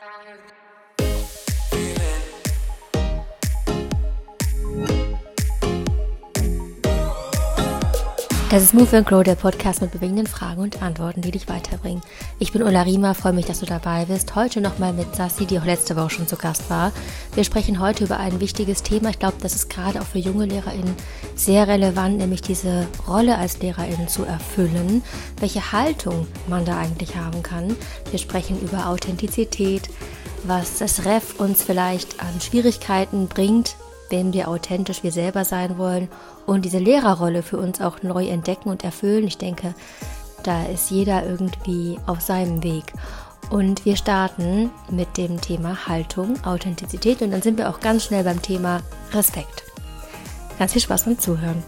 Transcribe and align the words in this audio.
Bye. 0.00 0.69
Das 8.50 8.64
ist 8.64 8.74
Move 8.74 8.96
and 8.96 9.06
Grow, 9.06 9.22
der 9.22 9.36
Podcast 9.36 9.80
mit 9.80 9.92
bewegenden 9.92 10.26
Fragen 10.26 10.60
und 10.60 10.82
Antworten, 10.82 11.20
die 11.20 11.30
dich 11.30 11.48
weiterbringen. 11.48 12.02
Ich 12.40 12.50
bin 12.50 12.64
Ulla 12.64 12.82
Riemer, 12.82 13.14
freue 13.14 13.32
mich, 13.32 13.46
dass 13.46 13.60
du 13.60 13.66
dabei 13.66 14.06
bist. 14.06 14.34
Heute 14.34 14.60
nochmal 14.60 14.92
mit 14.92 15.14
Sassi, 15.14 15.46
die 15.46 15.56
auch 15.60 15.64
letzte 15.64 15.94
Woche 15.94 16.10
schon 16.10 16.26
zu 16.26 16.34
Gast 16.34 16.68
war. 16.68 16.90
Wir 17.36 17.44
sprechen 17.44 17.78
heute 17.78 18.02
über 18.02 18.18
ein 18.18 18.40
wichtiges 18.40 18.82
Thema. 18.82 19.10
Ich 19.10 19.20
glaube, 19.20 19.36
das 19.40 19.54
ist 19.54 19.70
gerade 19.70 20.00
auch 20.00 20.04
für 20.04 20.18
junge 20.18 20.46
LehrerInnen 20.46 20.96
sehr 21.36 21.68
relevant, 21.68 22.18
nämlich 22.18 22.42
diese 22.42 22.88
Rolle 23.06 23.38
als 23.38 23.62
LehrerInnen 23.62 24.08
zu 24.08 24.24
erfüllen, 24.24 25.04
welche 25.38 25.70
Haltung 25.70 26.26
man 26.48 26.64
da 26.64 26.76
eigentlich 26.76 27.14
haben 27.14 27.44
kann. 27.44 27.76
Wir 28.10 28.18
sprechen 28.18 28.60
über 28.60 28.88
Authentizität, 28.88 29.88
was 30.42 30.78
das 30.78 31.04
Ref 31.04 31.38
uns 31.38 31.62
vielleicht 31.62 32.20
an 32.20 32.40
Schwierigkeiten 32.40 33.28
bringt, 33.28 33.76
wenn 34.10 34.32
wir 34.32 34.48
authentisch 34.48 35.02
wir 35.02 35.12
selber 35.12 35.44
sein 35.44 35.78
wollen 35.78 36.08
und 36.46 36.64
diese 36.64 36.78
Lehrerrolle 36.78 37.42
für 37.42 37.58
uns 37.58 37.80
auch 37.80 38.02
neu 38.02 38.26
entdecken 38.28 38.68
und 38.68 38.84
erfüllen. 38.84 39.26
Ich 39.26 39.38
denke, 39.38 39.74
da 40.42 40.64
ist 40.64 40.90
jeder 40.90 41.26
irgendwie 41.26 41.98
auf 42.06 42.20
seinem 42.20 42.62
Weg. 42.62 42.84
Und 43.50 43.84
wir 43.84 43.96
starten 43.96 44.70
mit 44.90 45.16
dem 45.16 45.40
Thema 45.40 45.86
Haltung, 45.86 46.42
Authentizität 46.44 47.20
und 47.22 47.32
dann 47.32 47.42
sind 47.42 47.58
wir 47.58 47.68
auch 47.68 47.80
ganz 47.80 48.04
schnell 48.04 48.22
beim 48.24 48.40
Thema 48.40 48.80
Respekt. 49.12 49.64
Ganz 50.58 50.72
viel 50.72 50.82
Spaß 50.82 51.04
beim 51.04 51.18
Zuhören. 51.18 51.62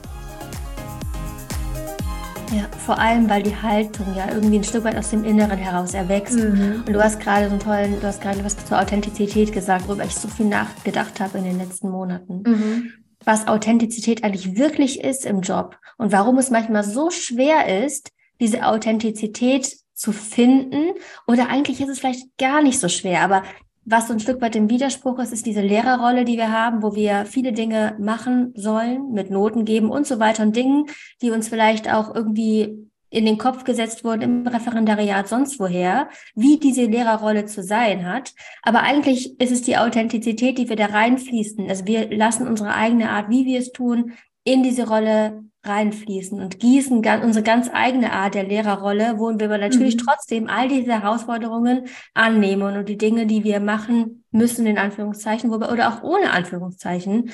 Ja, 2.53 2.69
vor 2.85 2.99
allem, 2.99 3.31
weil 3.31 3.43
die 3.43 3.57
Haltung 3.57 4.15
ja 4.15 4.31
irgendwie 4.31 4.57
ein 4.57 4.65
Stück 4.65 4.85
weit 4.85 4.97
aus 4.97 5.11
dem 5.11 5.25
Inneren 5.25 5.59
heraus 5.59 5.95
erwächst. 5.95 6.35
Mhm. 6.35 6.85
Und 6.87 6.93
du 6.93 7.03
hast 7.03 7.19
gerade 7.19 7.47
so 7.47 7.53
einen 7.53 7.61
tollen, 7.61 7.99
du 7.99 8.07
hast 8.07 8.21
gerade 8.21 8.45
was 8.45 8.63
zur 8.63 8.79
Authentizität 8.79 9.53
gesagt, 9.53 9.89
worüber 9.89 10.05
ich 10.05 10.15
so 10.15 10.29
viel 10.29 10.47
nachgedacht 10.47 11.19
habe 11.19 11.39
in 11.39 11.45
den 11.45 11.59
letzten 11.59 11.89
Monaten. 11.89 12.43
Mhm. 12.47 12.93
Was 13.25 13.49
Authentizität 13.49 14.23
eigentlich 14.23 14.57
wirklich 14.57 15.01
ist 15.03 15.25
im 15.25 15.41
Job 15.41 15.79
und 15.97 16.13
warum 16.13 16.37
es 16.37 16.51
manchmal 16.51 16.85
so 16.85 17.11
schwer 17.11 17.85
ist, 17.85 18.11
diese 18.39 18.67
Authentizität 18.67 19.75
zu 19.95 20.13
finden. 20.13 20.93
Oder 21.27 21.49
eigentlich 21.49 21.81
ist 21.81 21.89
es 21.89 22.01
vielleicht 22.01 22.37
gar 22.37 22.63
nicht 22.63 22.81
so 22.81 22.89
schwer, 22.89 23.23
aber 23.23 23.45
was 23.85 24.07
so 24.07 24.13
ein 24.13 24.21
Stück 24.21 24.41
weit 24.41 24.57
im 24.57 24.71
Widerspruch 24.71 25.19
ist, 25.19 25.33
ist 25.33 25.47
diese 25.47 25.61
Lehrerrolle, 25.61 26.25
die 26.25 26.37
wir 26.37 26.53
haben, 26.53 26.83
wo 26.83 26.95
wir 26.95 27.25
viele 27.27 27.53
Dinge 27.53 27.97
machen 27.99 28.53
sollen, 28.55 29.13
mit 29.13 29.31
Noten 29.31 29.65
geben 29.65 29.91
und 29.91 30.07
so 30.07 30.21
weiter 30.21 30.45
und 30.45 30.55
Dingen, 30.55 30.87
die 31.21 31.31
uns 31.31 31.49
vielleicht 31.49 31.93
auch 31.93 32.15
irgendwie 32.15 32.89
in 33.13 33.27
den 33.27 33.37
Kopf 33.37 33.65
gesetzt 33.65 34.05
wurden 34.05 34.23
im 34.23 34.47
Referendariat 34.47 35.29
sonst 35.29 35.61
woher, 35.61 36.09
wie 36.35 36.59
diese 36.59 36.87
Lehrerrolle 36.87 37.45
zu 37.45 37.63
sein 37.63 38.07
hat. 38.07 38.33
Aber 38.63 38.81
eigentlich 38.83 39.39
ist 39.39 39.53
es 39.53 39.63
die 39.63 39.77
Authentizität, 39.77 40.57
die 40.57 40.69
wir 40.69 40.77
da 40.77 40.87
reinfließen. 40.87 41.69
Also 41.69 41.87
wir 41.87 42.11
lassen 42.11 42.49
unsere 42.49 42.75
eigene 42.75 43.11
Art, 43.11 43.29
wie 43.29 43.45
wir 43.45 43.59
es 43.59 43.73
tun, 43.73 44.13
in 44.45 44.63
diese 44.63 44.89
Rolle 44.89 45.45
reinfließen 45.65 46.41
und 46.41 46.59
gießen 46.59 47.05
unsere 47.23 47.45
ganz 47.45 47.71
eigene 47.73 48.13
Art 48.13 48.35
der 48.35 48.43
Lehrerrolle, 48.43 49.15
wo 49.19 49.31
wir 49.39 49.47
aber 49.47 49.59
natürlich 49.59 49.97
mhm. 49.97 50.01
trotzdem 50.01 50.49
all 50.49 50.69
diese 50.69 51.01
Herausforderungen 51.01 51.87
annehmen 52.15 52.77
und 52.77 52.89
die 52.89 52.99
Dinge, 52.99 53.27
die 53.27 53.45
wir 53.45 53.61
machen 53.61 54.25
müssen, 54.33 54.67
in 54.67 54.79
Anführungszeichen, 54.79 55.51
wo 55.51 55.61
wir, 55.61 55.71
oder 55.71 55.89
auch 55.89 56.03
ohne 56.03 56.33
Anführungszeichen, 56.33 57.31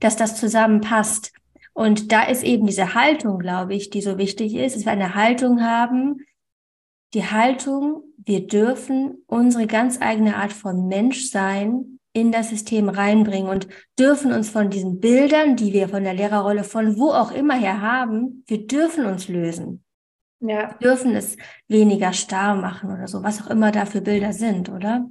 dass 0.00 0.16
das 0.16 0.36
zusammenpasst. 0.36 1.32
Und 1.72 2.10
da 2.10 2.24
ist 2.24 2.42
eben 2.42 2.66
diese 2.66 2.94
Haltung, 2.94 3.38
glaube 3.38 3.74
ich, 3.74 3.90
die 3.90 4.02
so 4.02 4.18
wichtig 4.18 4.54
ist, 4.54 4.74
dass 4.74 4.84
wir 4.84 4.92
eine 4.92 5.14
Haltung 5.14 5.62
haben, 5.62 6.24
die 7.14 7.24
Haltung, 7.24 8.02
wir 8.16 8.46
dürfen 8.46 9.22
unsere 9.26 9.66
ganz 9.66 10.02
eigene 10.02 10.36
Art 10.36 10.52
von 10.52 10.88
Mensch 10.88 11.30
sein, 11.30 11.97
in 12.20 12.32
das 12.32 12.50
System 12.50 12.88
reinbringen 12.88 13.48
und 13.48 13.68
dürfen 13.98 14.32
uns 14.32 14.50
von 14.50 14.70
diesen 14.70 15.00
Bildern, 15.00 15.56
die 15.56 15.72
wir 15.72 15.88
von 15.88 16.04
der 16.04 16.14
Lehrerrolle 16.14 16.64
von 16.64 16.98
wo 16.98 17.10
auch 17.10 17.30
immer 17.30 17.54
her 17.54 17.80
haben, 17.80 18.44
wir 18.46 18.66
dürfen 18.66 19.06
uns 19.06 19.28
lösen. 19.28 19.84
Ja. 20.40 20.76
Wir 20.78 20.88
dürfen 20.88 21.16
es 21.16 21.36
weniger 21.66 22.12
starr 22.12 22.54
machen 22.54 22.92
oder 22.92 23.08
so, 23.08 23.22
was 23.22 23.42
auch 23.42 23.50
immer 23.50 23.72
da 23.72 23.86
für 23.86 24.00
Bilder 24.00 24.32
sind, 24.32 24.68
oder? 24.68 25.06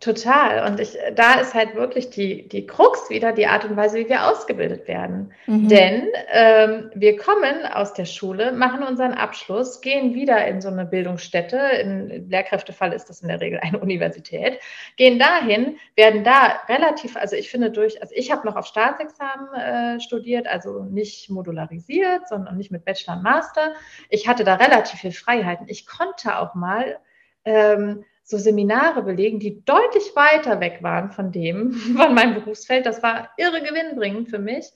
Total. 0.00 0.66
Und 0.66 0.80
ich, 0.80 0.96
da 1.14 1.34
ist 1.34 1.52
halt 1.52 1.74
wirklich 1.74 2.08
die, 2.08 2.48
die 2.48 2.66
Krux 2.66 3.10
wieder 3.10 3.32
die 3.32 3.46
Art 3.46 3.66
und 3.66 3.76
Weise, 3.76 3.98
wie 3.98 4.08
wir 4.08 4.30
ausgebildet 4.30 4.88
werden. 4.88 5.34
Mhm. 5.46 5.68
Denn 5.68 6.08
ähm, 6.32 6.90
wir 6.94 7.18
kommen 7.18 7.66
aus 7.66 7.92
der 7.92 8.06
Schule, 8.06 8.52
machen 8.52 8.82
unseren 8.82 9.12
Abschluss, 9.12 9.82
gehen 9.82 10.14
wieder 10.14 10.46
in 10.46 10.62
so 10.62 10.70
eine 10.70 10.86
Bildungsstätte. 10.86 11.58
Im 11.82 12.30
Lehrkräftefall 12.30 12.94
ist 12.94 13.10
das 13.10 13.20
in 13.20 13.28
der 13.28 13.42
Regel 13.42 13.60
eine 13.60 13.78
Universität. 13.80 14.58
Gehen 14.96 15.18
dahin, 15.18 15.76
werden 15.96 16.24
da 16.24 16.60
relativ, 16.70 17.18
also 17.18 17.36
ich 17.36 17.50
finde 17.50 17.70
durch, 17.70 18.00
also 18.00 18.14
ich 18.16 18.32
habe 18.32 18.46
noch 18.46 18.56
auf 18.56 18.64
Staatsexamen 18.64 19.52
äh, 19.52 20.00
studiert, 20.00 20.46
also 20.46 20.82
nicht 20.84 21.28
modularisiert, 21.28 22.26
sondern 22.26 22.56
nicht 22.56 22.70
mit 22.70 22.86
Bachelor 22.86 23.18
und 23.18 23.22
Master. 23.22 23.74
Ich 24.08 24.26
hatte 24.26 24.44
da 24.44 24.54
relativ 24.54 25.00
viel 25.00 25.12
Freiheiten. 25.12 25.66
Ich 25.68 25.86
konnte 25.86 26.38
auch 26.38 26.54
mal 26.54 26.96
ähm, 27.44 28.06
so 28.30 28.38
Seminare 28.38 29.02
belegen, 29.02 29.40
die 29.40 29.64
deutlich 29.64 30.14
weiter 30.14 30.60
weg 30.60 30.78
waren 30.82 31.10
von 31.10 31.32
dem, 31.32 31.72
von 31.96 32.14
meinem 32.14 32.34
Berufsfeld. 32.34 32.86
Das 32.86 33.02
war 33.02 33.30
irre 33.36 33.62
gewinnbringend 33.62 34.30
für 34.30 34.38
mich. 34.38 34.66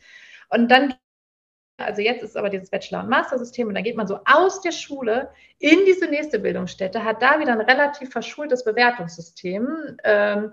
Und 0.51 0.71
dann, 0.71 0.95
also 1.79 2.03
jetzt 2.03 2.23
ist 2.23 2.37
aber 2.37 2.51
dieses 2.51 2.71
Bachelor- 2.71 3.03
und 3.03 3.09
Master-System 3.09 3.69
und 3.69 3.75
dann 3.75 3.85
geht 3.85 3.97
man 3.97 4.07
so 4.07 4.19
aus 4.25 4.61
der 4.61 4.73
Schule 4.73 5.31
in 5.59 5.79
diese 5.87 6.07
nächste 6.07 6.39
Bildungsstätte, 6.39 7.05
hat 7.05 7.23
da 7.23 7.41
wieder 7.41 7.53
ein 7.53 7.61
relativ 7.61 8.11
verschultes 8.11 8.65
Bewertungssystem 8.65 9.97
ähm, 10.05 10.53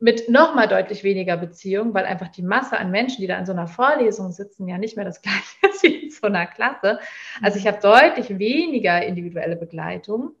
mit 0.00 0.28
nochmal 0.28 0.68
deutlich 0.68 1.02
weniger 1.02 1.36
Beziehung, 1.36 1.92
weil 1.92 2.04
einfach 2.04 2.28
die 2.28 2.42
Masse 2.42 2.78
an 2.78 2.90
Menschen, 2.90 3.20
die 3.20 3.26
da 3.26 3.38
in 3.38 3.46
so 3.46 3.52
einer 3.52 3.66
Vorlesung 3.66 4.30
sitzen, 4.30 4.68
ja 4.68 4.78
nicht 4.78 4.96
mehr 4.96 5.04
das 5.04 5.22
gleiche 5.22 5.68
ist 5.70 5.82
wie 5.82 6.04
in 6.04 6.10
so 6.10 6.26
einer 6.26 6.46
Klasse. 6.46 7.00
Also 7.42 7.58
ich 7.58 7.66
habe 7.66 7.80
deutlich 7.80 8.38
weniger 8.38 9.04
individuelle 9.04 9.56
Begleitung. 9.56 10.34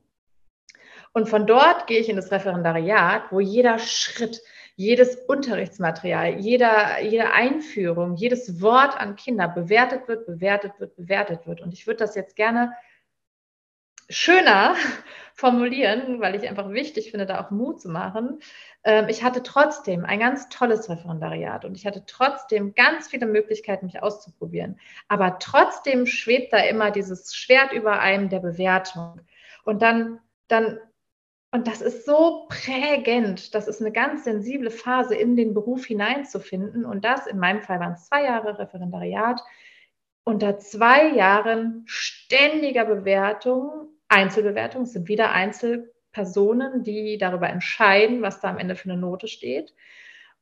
Und 1.18 1.28
von 1.28 1.48
dort 1.48 1.88
gehe 1.88 1.98
ich 1.98 2.08
in 2.08 2.14
das 2.14 2.30
Referendariat, 2.30 3.32
wo 3.32 3.40
jeder 3.40 3.80
Schritt, 3.80 4.40
jedes 4.76 5.16
Unterrichtsmaterial, 5.16 6.38
jeder, 6.38 7.00
jede 7.00 7.32
Einführung, 7.32 8.14
jedes 8.14 8.62
Wort 8.62 8.96
an 8.96 9.16
Kinder 9.16 9.48
bewertet 9.48 10.06
wird, 10.06 10.26
bewertet 10.26 10.78
wird, 10.78 10.94
bewertet 10.94 11.44
wird. 11.48 11.60
Und 11.60 11.72
ich 11.72 11.88
würde 11.88 11.98
das 11.98 12.14
jetzt 12.14 12.36
gerne 12.36 12.72
schöner 14.08 14.76
formulieren, 15.34 16.20
weil 16.20 16.36
ich 16.36 16.48
einfach 16.48 16.70
wichtig 16.70 17.10
finde, 17.10 17.26
da 17.26 17.44
auch 17.44 17.50
Mut 17.50 17.80
zu 17.80 17.88
machen. 17.88 18.38
Ähm, 18.84 19.08
ich 19.08 19.24
hatte 19.24 19.42
trotzdem 19.42 20.04
ein 20.04 20.20
ganz 20.20 20.48
tolles 20.50 20.88
Referendariat 20.88 21.64
und 21.64 21.76
ich 21.76 21.84
hatte 21.84 22.04
trotzdem 22.06 22.76
ganz 22.76 23.08
viele 23.08 23.26
Möglichkeiten, 23.26 23.86
mich 23.86 24.04
auszuprobieren. 24.04 24.78
Aber 25.08 25.40
trotzdem 25.40 26.06
schwebt 26.06 26.52
da 26.52 26.58
immer 26.58 26.92
dieses 26.92 27.34
Schwert 27.34 27.72
über 27.72 27.98
einem 27.98 28.28
der 28.28 28.38
Bewertung. 28.38 29.20
Und 29.64 29.82
dann, 29.82 30.20
dann 30.46 30.78
und 31.50 31.66
das 31.66 31.80
ist 31.80 32.04
so 32.04 32.46
prägend. 32.48 33.54
Das 33.54 33.68
ist 33.68 33.80
eine 33.80 33.92
ganz 33.92 34.24
sensible 34.24 34.70
Phase, 34.70 35.14
in 35.14 35.34
den 35.34 35.54
Beruf 35.54 35.86
hineinzufinden. 35.86 36.84
Und 36.84 37.04
das, 37.04 37.26
in 37.26 37.38
meinem 37.38 37.62
Fall 37.62 37.80
waren 37.80 37.94
es 37.94 38.06
zwei 38.06 38.24
Jahre 38.24 38.58
Referendariat, 38.58 39.42
unter 40.24 40.58
zwei 40.58 41.08
Jahren 41.14 41.84
ständiger 41.86 42.84
Bewertung, 42.84 43.88
Einzelbewertung, 44.08 44.82
es 44.82 44.92
sind 44.92 45.08
wieder 45.08 45.32
Einzelpersonen, 45.32 46.82
die 46.82 47.16
darüber 47.16 47.48
entscheiden, 47.48 48.20
was 48.20 48.40
da 48.40 48.50
am 48.50 48.58
Ende 48.58 48.76
für 48.76 48.90
eine 48.90 49.00
Note 49.00 49.26
steht. 49.26 49.74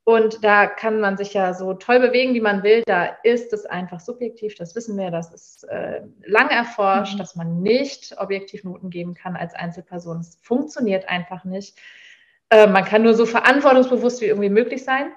Und 0.09 0.45
da 0.45 0.69
kann 0.69 1.01
man 1.01 1.17
sich 1.17 1.35
ja 1.35 1.53
so 1.53 1.75
toll 1.75 1.99
bewegen, 1.99 2.33
wie 2.33 2.41
man 2.41 2.63
will. 2.63 2.85
Da 2.87 3.07
ist 3.25 3.53
es 3.53 3.67
einfach 3.67 3.99
subjektiv, 3.99 4.55
das 4.55 4.77
wissen 4.77 4.97
wir, 4.97 5.11
das 5.11 5.35
ist 5.35 5.65
äh, 5.65 6.03
lang 6.25 6.49
erforscht, 6.49 7.15
mhm. 7.15 7.19
dass 7.19 7.35
man 7.35 7.61
nicht 7.61 8.17
objektiv 8.17 8.63
Noten 8.63 8.91
geben 8.91 9.15
kann 9.15 9.35
als 9.35 9.55
Einzelperson. 9.55 10.21
Es 10.21 10.39
funktioniert 10.41 11.09
einfach 11.09 11.43
nicht. 11.43 11.77
Äh, 12.51 12.69
man 12.69 12.85
kann 12.85 13.03
nur 13.03 13.15
so 13.15 13.27
verantwortungsbewusst 13.27 14.21
wie 14.21 14.27
irgendwie 14.27 14.49
möglich 14.49 14.85
sein. 14.85 15.11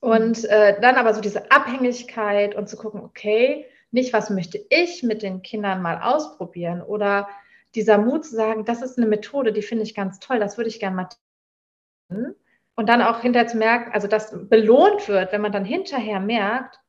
Und 0.00 0.44
äh, 0.44 0.78
dann 0.82 0.96
aber 0.96 1.14
so 1.14 1.22
diese 1.22 1.50
Abhängigkeit 1.50 2.54
und 2.54 2.68
zu 2.68 2.76
gucken, 2.76 3.00
okay, 3.00 3.64
nicht, 3.90 4.12
was 4.12 4.28
möchte 4.28 4.62
ich 4.68 5.02
mit 5.02 5.22
den 5.22 5.40
Kindern 5.40 5.80
mal 5.80 6.02
ausprobieren 6.02 6.82
oder 6.82 7.26
dieser 7.74 7.96
Mut 7.96 8.26
zu 8.26 8.36
sagen, 8.36 8.66
das 8.66 8.82
ist 8.82 8.98
eine 8.98 9.06
Methode, 9.06 9.54
die 9.54 9.62
finde 9.62 9.84
ich 9.84 9.94
ganz 9.94 10.18
toll, 10.20 10.40
das 10.40 10.58
würde 10.58 10.68
ich 10.68 10.78
gerne 10.78 10.94
mal 10.94 11.08
tun 12.10 12.34
und 12.76 12.88
dann 12.88 13.02
auch 13.02 13.20
hinterher 13.20 13.48
zu 13.48 13.56
merken, 13.56 13.92
also 13.92 14.08
das 14.08 14.34
belohnt 14.48 15.08
wird, 15.08 15.32
wenn 15.32 15.40
man 15.40 15.52
dann 15.52 15.64
hinterher 15.64 16.20
merkt, 16.20 16.80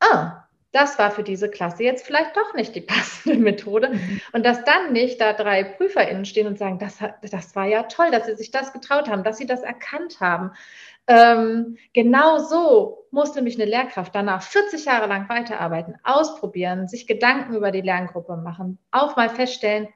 ah, 0.00 0.42
das 0.72 0.98
war 0.98 1.10
für 1.10 1.22
diese 1.22 1.50
Klasse 1.50 1.84
jetzt 1.84 2.06
vielleicht 2.06 2.36
doch 2.36 2.54
nicht 2.54 2.74
die 2.74 2.80
passende 2.82 3.38
Methode. 3.38 3.90
Mhm. 3.90 4.20
Und 4.32 4.44
dass 4.44 4.64
dann 4.64 4.92
nicht 4.92 5.20
da 5.20 5.32
drei 5.34 5.64
PrüferInnen 5.64 6.24
stehen 6.24 6.46
und 6.46 6.58
sagen, 6.58 6.78
das, 6.78 6.98
das 7.30 7.54
war 7.54 7.66
ja 7.66 7.84
toll, 7.84 8.10
dass 8.10 8.26
sie 8.26 8.36
sich 8.36 8.50
das 8.50 8.72
getraut 8.72 9.08
haben, 9.08 9.22
dass 9.22 9.38
sie 9.38 9.46
das 9.46 9.62
erkannt 9.62 10.20
haben. 10.20 10.52
Ähm, 11.06 11.76
genau 11.92 12.38
so 12.38 13.06
muss 13.10 13.34
nämlich 13.34 13.60
eine 13.60 13.68
Lehrkraft 13.68 14.14
danach 14.14 14.42
40 14.42 14.84
Jahre 14.84 15.08
lang 15.08 15.28
weiterarbeiten, 15.28 15.96
ausprobieren, 16.04 16.88
sich 16.88 17.06
Gedanken 17.06 17.54
über 17.54 17.70
die 17.70 17.80
Lerngruppe 17.80 18.36
machen, 18.36 18.78
auch 18.92 19.16
mal 19.16 19.28
feststellen, 19.28 19.88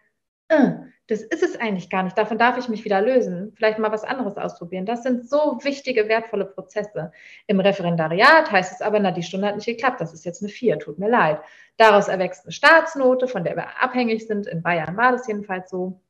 äh, 0.48 0.70
das 1.08 1.22
ist 1.22 1.42
es 1.42 1.58
eigentlich 1.60 1.88
gar 1.88 2.02
nicht. 2.02 2.18
Davon 2.18 2.36
darf 2.36 2.58
ich 2.58 2.68
mich 2.68 2.84
wieder 2.84 3.00
lösen. 3.00 3.52
Vielleicht 3.56 3.78
mal 3.78 3.92
was 3.92 4.02
anderes 4.02 4.36
ausprobieren. 4.36 4.86
Das 4.86 5.04
sind 5.04 5.28
so 5.28 5.58
wichtige, 5.62 6.08
wertvolle 6.08 6.46
Prozesse. 6.46 7.12
Im 7.46 7.60
Referendariat 7.60 8.50
heißt 8.50 8.72
es 8.72 8.82
aber, 8.82 8.98
na, 8.98 9.12
die 9.12 9.22
Stunde 9.22 9.46
hat 9.46 9.56
nicht 9.56 9.66
geklappt. 9.66 10.00
Das 10.00 10.12
ist 10.12 10.24
jetzt 10.24 10.42
eine 10.42 10.50
vier. 10.50 10.78
Tut 10.80 10.98
mir 10.98 11.08
leid. 11.08 11.40
Daraus 11.76 12.08
erwächst 12.08 12.44
eine 12.44 12.52
Staatsnote, 12.52 13.28
von 13.28 13.44
der 13.44 13.54
wir 13.54 13.80
abhängig 13.80 14.26
sind. 14.26 14.48
In 14.48 14.62
Bayern 14.62 14.96
war 14.96 15.12
das 15.12 15.28
jedenfalls 15.28 15.70
so. 15.70 16.00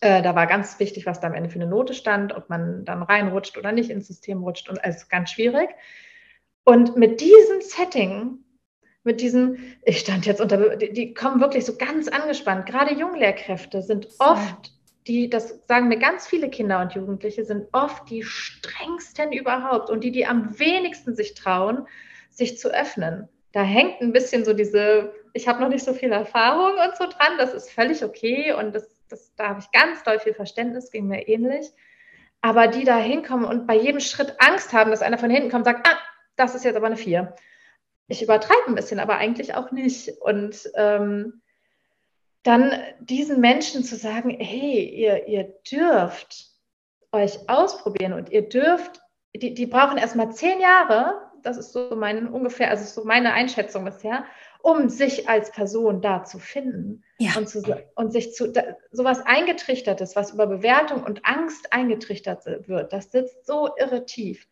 Äh, 0.00 0.22
da 0.22 0.34
war 0.34 0.46
ganz 0.46 0.80
wichtig, 0.80 1.04
was 1.04 1.20
da 1.20 1.26
am 1.26 1.34
Ende 1.34 1.50
für 1.50 1.60
eine 1.60 1.68
Note 1.68 1.92
stand, 1.92 2.34
ob 2.34 2.48
man 2.48 2.86
dann 2.86 3.02
reinrutscht 3.02 3.58
oder 3.58 3.72
nicht 3.72 3.90
ins 3.90 4.06
System 4.06 4.42
rutscht. 4.42 4.70
Und 4.70 4.80
es 4.82 4.96
ist 4.96 5.10
ganz 5.10 5.30
schwierig. 5.30 5.68
Und 6.64 6.96
mit 6.96 7.20
diesem 7.20 7.60
Setting 7.60 8.41
mit 9.04 9.20
diesem, 9.20 9.58
ich 9.84 9.98
stand 9.98 10.26
jetzt 10.26 10.40
unter, 10.40 10.76
die, 10.76 10.92
die 10.92 11.14
kommen 11.14 11.40
wirklich 11.40 11.64
so 11.64 11.76
ganz 11.76 12.08
angespannt. 12.08 12.66
Gerade 12.66 12.94
Junglehrkräfte 12.94 13.82
sind 13.82 14.08
oft 14.18 14.72
die, 15.08 15.28
das 15.28 15.60
sagen 15.66 15.88
mir 15.88 15.98
ganz 15.98 16.28
viele 16.28 16.48
Kinder 16.48 16.80
und 16.80 16.94
Jugendliche, 16.94 17.44
sind 17.44 17.66
oft 17.72 18.08
die 18.08 18.22
strengsten 18.22 19.32
überhaupt 19.32 19.90
und 19.90 20.04
die, 20.04 20.12
die 20.12 20.26
am 20.26 20.58
wenigsten 20.58 21.16
sich 21.16 21.34
trauen, 21.34 21.86
sich 22.30 22.58
zu 22.58 22.72
öffnen. 22.72 23.28
Da 23.50 23.62
hängt 23.62 24.00
ein 24.00 24.12
bisschen 24.12 24.44
so 24.44 24.52
diese, 24.52 25.12
ich 25.32 25.48
habe 25.48 25.60
noch 25.60 25.68
nicht 25.68 25.84
so 25.84 25.92
viel 25.92 26.12
Erfahrung 26.12 26.72
und 26.72 26.96
so 26.96 27.04
dran, 27.06 27.36
das 27.36 27.52
ist 27.52 27.70
völlig 27.70 28.04
okay 28.04 28.52
und 28.52 28.74
das, 28.74 28.88
das, 29.08 29.34
da 29.34 29.48
habe 29.48 29.60
ich 29.60 29.70
ganz 29.72 30.04
doll 30.04 30.20
viel 30.20 30.34
Verständnis, 30.34 30.92
ging 30.92 31.08
mir 31.08 31.26
ähnlich. 31.26 31.66
Aber 32.40 32.68
die 32.68 32.84
da 32.84 32.96
hinkommen 32.96 33.44
und 33.44 33.66
bei 33.66 33.76
jedem 33.76 34.00
Schritt 34.00 34.36
Angst 34.38 34.72
haben, 34.72 34.90
dass 34.90 35.02
einer 35.02 35.18
von 35.18 35.30
hinten 35.30 35.50
kommt 35.50 35.66
und 35.66 35.72
sagt, 35.72 35.88
ah, 35.88 35.98
das 36.36 36.54
ist 36.54 36.64
jetzt 36.64 36.76
aber 36.76 36.86
eine 36.86 36.96
Vier 36.96 37.34
ich 38.12 38.22
übertreibe 38.22 38.68
ein 38.68 38.74
bisschen, 38.74 39.00
aber 39.00 39.16
eigentlich 39.16 39.54
auch 39.54 39.72
nicht. 39.72 40.10
Und 40.20 40.70
ähm, 40.74 41.42
dann 42.42 42.72
diesen 43.00 43.40
Menschen 43.40 43.84
zu 43.84 43.96
sagen, 43.96 44.30
hey, 44.38 44.84
ihr, 44.84 45.26
ihr 45.26 45.54
dürft 45.70 46.50
euch 47.10 47.48
ausprobieren 47.48 48.12
und 48.12 48.30
ihr 48.30 48.48
dürft, 48.48 49.00
die, 49.34 49.54
die 49.54 49.66
brauchen 49.66 49.96
erstmal 49.96 50.32
zehn 50.32 50.60
Jahre, 50.60 51.22
das 51.42 51.56
ist 51.56 51.72
so 51.72 51.96
mein 51.96 52.28
ungefähr, 52.28 52.70
also 52.70 52.84
so 52.84 53.06
meine 53.06 53.32
Einschätzung 53.32 53.84
bisher, 53.84 54.24
um 54.62 54.88
sich 54.88 55.28
als 55.28 55.50
Person 55.50 56.00
da 56.02 56.22
zu 56.22 56.38
finden 56.38 57.02
ja. 57.18 57.32
und, 57.36 57.48
zu, 57.48 57.62
und 57.96 58.12
sich 58.12 58.34
zu 58.34 58.52
da, 58.52 58.62
sowas 58.90 59.20
eingetrichtertes, 59.24 60.14
was 60.16 60.32
über 60.32 60.46
Bewertung 60.46 61.02
und 61.02 61.24
Angst 61.24 61.72
eingetrichtert 61.72 62.44
wird, 62.44 62.92
das 62.92 63.10
sitzt 63.10 63.46
so 63.46 63.70
irre 63.76 64.04
tief. 64.04 64.46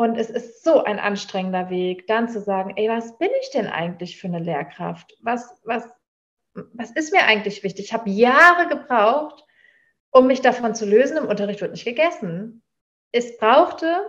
Und 0.00 0.16
es 0.16 0.30
ist 0.30 0.64
so 0.64 0.82
ein 0.82 0.98
anstrengender 0.98 1.68
Weg, 1.68 2.06
dann 2.06 2.26
zu 2.30 2.40
sagen, 2.40 2.72
ey, 2.76 2.88
was 2.88 3.18
bin 3.18 3.28
ich 3.42 3.50
denn 3.50 3.66
eigentlich 3.66 4.18
für 4.18 4.28
eine 4.28 4.38
Lehrkraft? 4.38 5.14
Was, 5.20 5.60
was, 5.62 5.90
was 6.54 6.92
ist 6.92 7.12
mir 7.12 7.24
eigentlich 7.24 7.62
wichtig? 7.62 7.84
Ich 7.84 7.92
habe 7.92 8.08
Jahre 8.08 8.66
gebraucht, 8.66 9.44
um 10.10 10.26
mich 10.26 10.40
davon 10.40 10.74
zu 10.74 10.86
lösen. 10.86 11.18
Im 11.18 11.26
Unterricht 11.26 11.60
wird 11.60 11.72
nicht 11.72 11.84
gegessen. 11.84 12.62
Es 13.12 13.36
brauchte 13.36 14.06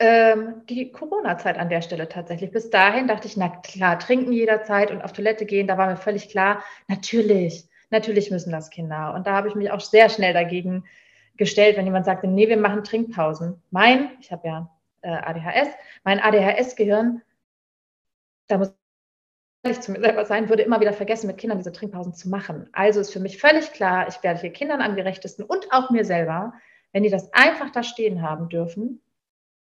ähm, 0.00 0.62
die 0.68 0.90
Corona-Zeit 0.90 1.58
an 1.58 1.68
der 1.68 1.82
Stelle 1.82 2.08
tatsächlich. 2.08 2.50
Bis 2.50 2.68
dahin 2.68 3.06
dachte 3.06 3.28
ich, 3.28 3.36
na 3.36 3.50
klar, 3.50 4.00
trinken 4.00 4.32
jederzeit 4.32 4.90
und 4.90 5.00
auf 5.00 5.12
Toilette 5.12 5.46
gehen, 5.46 5.68
da 5.68 5.78
war 5.78 5.86
mir 5.86 5.96
völlig 5.96 6.28
klar, 6.28 6.64
natürlich, 6.88 7.68
natürlich 7.90 8.32
müssen 8.32 8.50
das 8.50 8.68
Kinder. 8.68 9.14
Und 9.14 9.28
da 9.28 9.34
habe 9.34 9.46
ich 9.46 9.54
mich 9.54 9.70
auch 9.70 9.78
sehr 9.78 10.08
schnell 10.08 10.34
dagegen 10.34 10.82
gestellt, 11.36 11.76
wenn 11.76 11.86
jemand 11.86 12.04
sagte, 12.04 12.26
nee, 12.26 12.48
wir 12.48 12.56
machen 12.56 12.84
Trinkpausen. 12.84 13.62
Mein, 13.70 14.10
ich 14.20 14.30
habe 14.32 14.46
ja 14.46 14.70
äh, 15.02 15.10
ADHS, 15.10 15.68
mein 16.04 16.20
ADHS-Gehirn, 16.20 17.22
da 18.48 18.58
muss 18.58 18.74
ich 19.64 19.80
zu 19.80 19.92
mir 19.92 20.00
selber 20.00 20.24
sein, 20.24 20.48
würde 20.48 20.62
immer 20.62 20.80
wieder 20.80 20.92
vergessen, 20.92 21.28
mit 21.28 21.38
Kindern 21.38 21.58
diese 21.58 21.72
Trinkpausen 21.72 22.14
zu 22.14 22.28
machen. 22.28 22.68
Also 22.72 23.00
ist 23.00 23.12
für 23.12 23.20
mich 23.20 23.38
völlig 23.38 23.72
klar, 23.72 24.08
ich 24.08 24.22
werde 24.22 24.40
hier 24.40 24.52
Kindern 24.52 24.82
am 24.82 24.96
gerechtesten 24.96 25.44
und 25.44 25.72
auch 25.72 25.90
mir 25.90 26.04
selber, 26.04 26.54
wenn 26.92 27.04
die 27.04 27.10
das 27.10 27.32
einfach 27.32 27.70
da 27.70 27.82
stehen 27.82 28.22
haben 28.22 28.48
dürfen, 28.48 29.00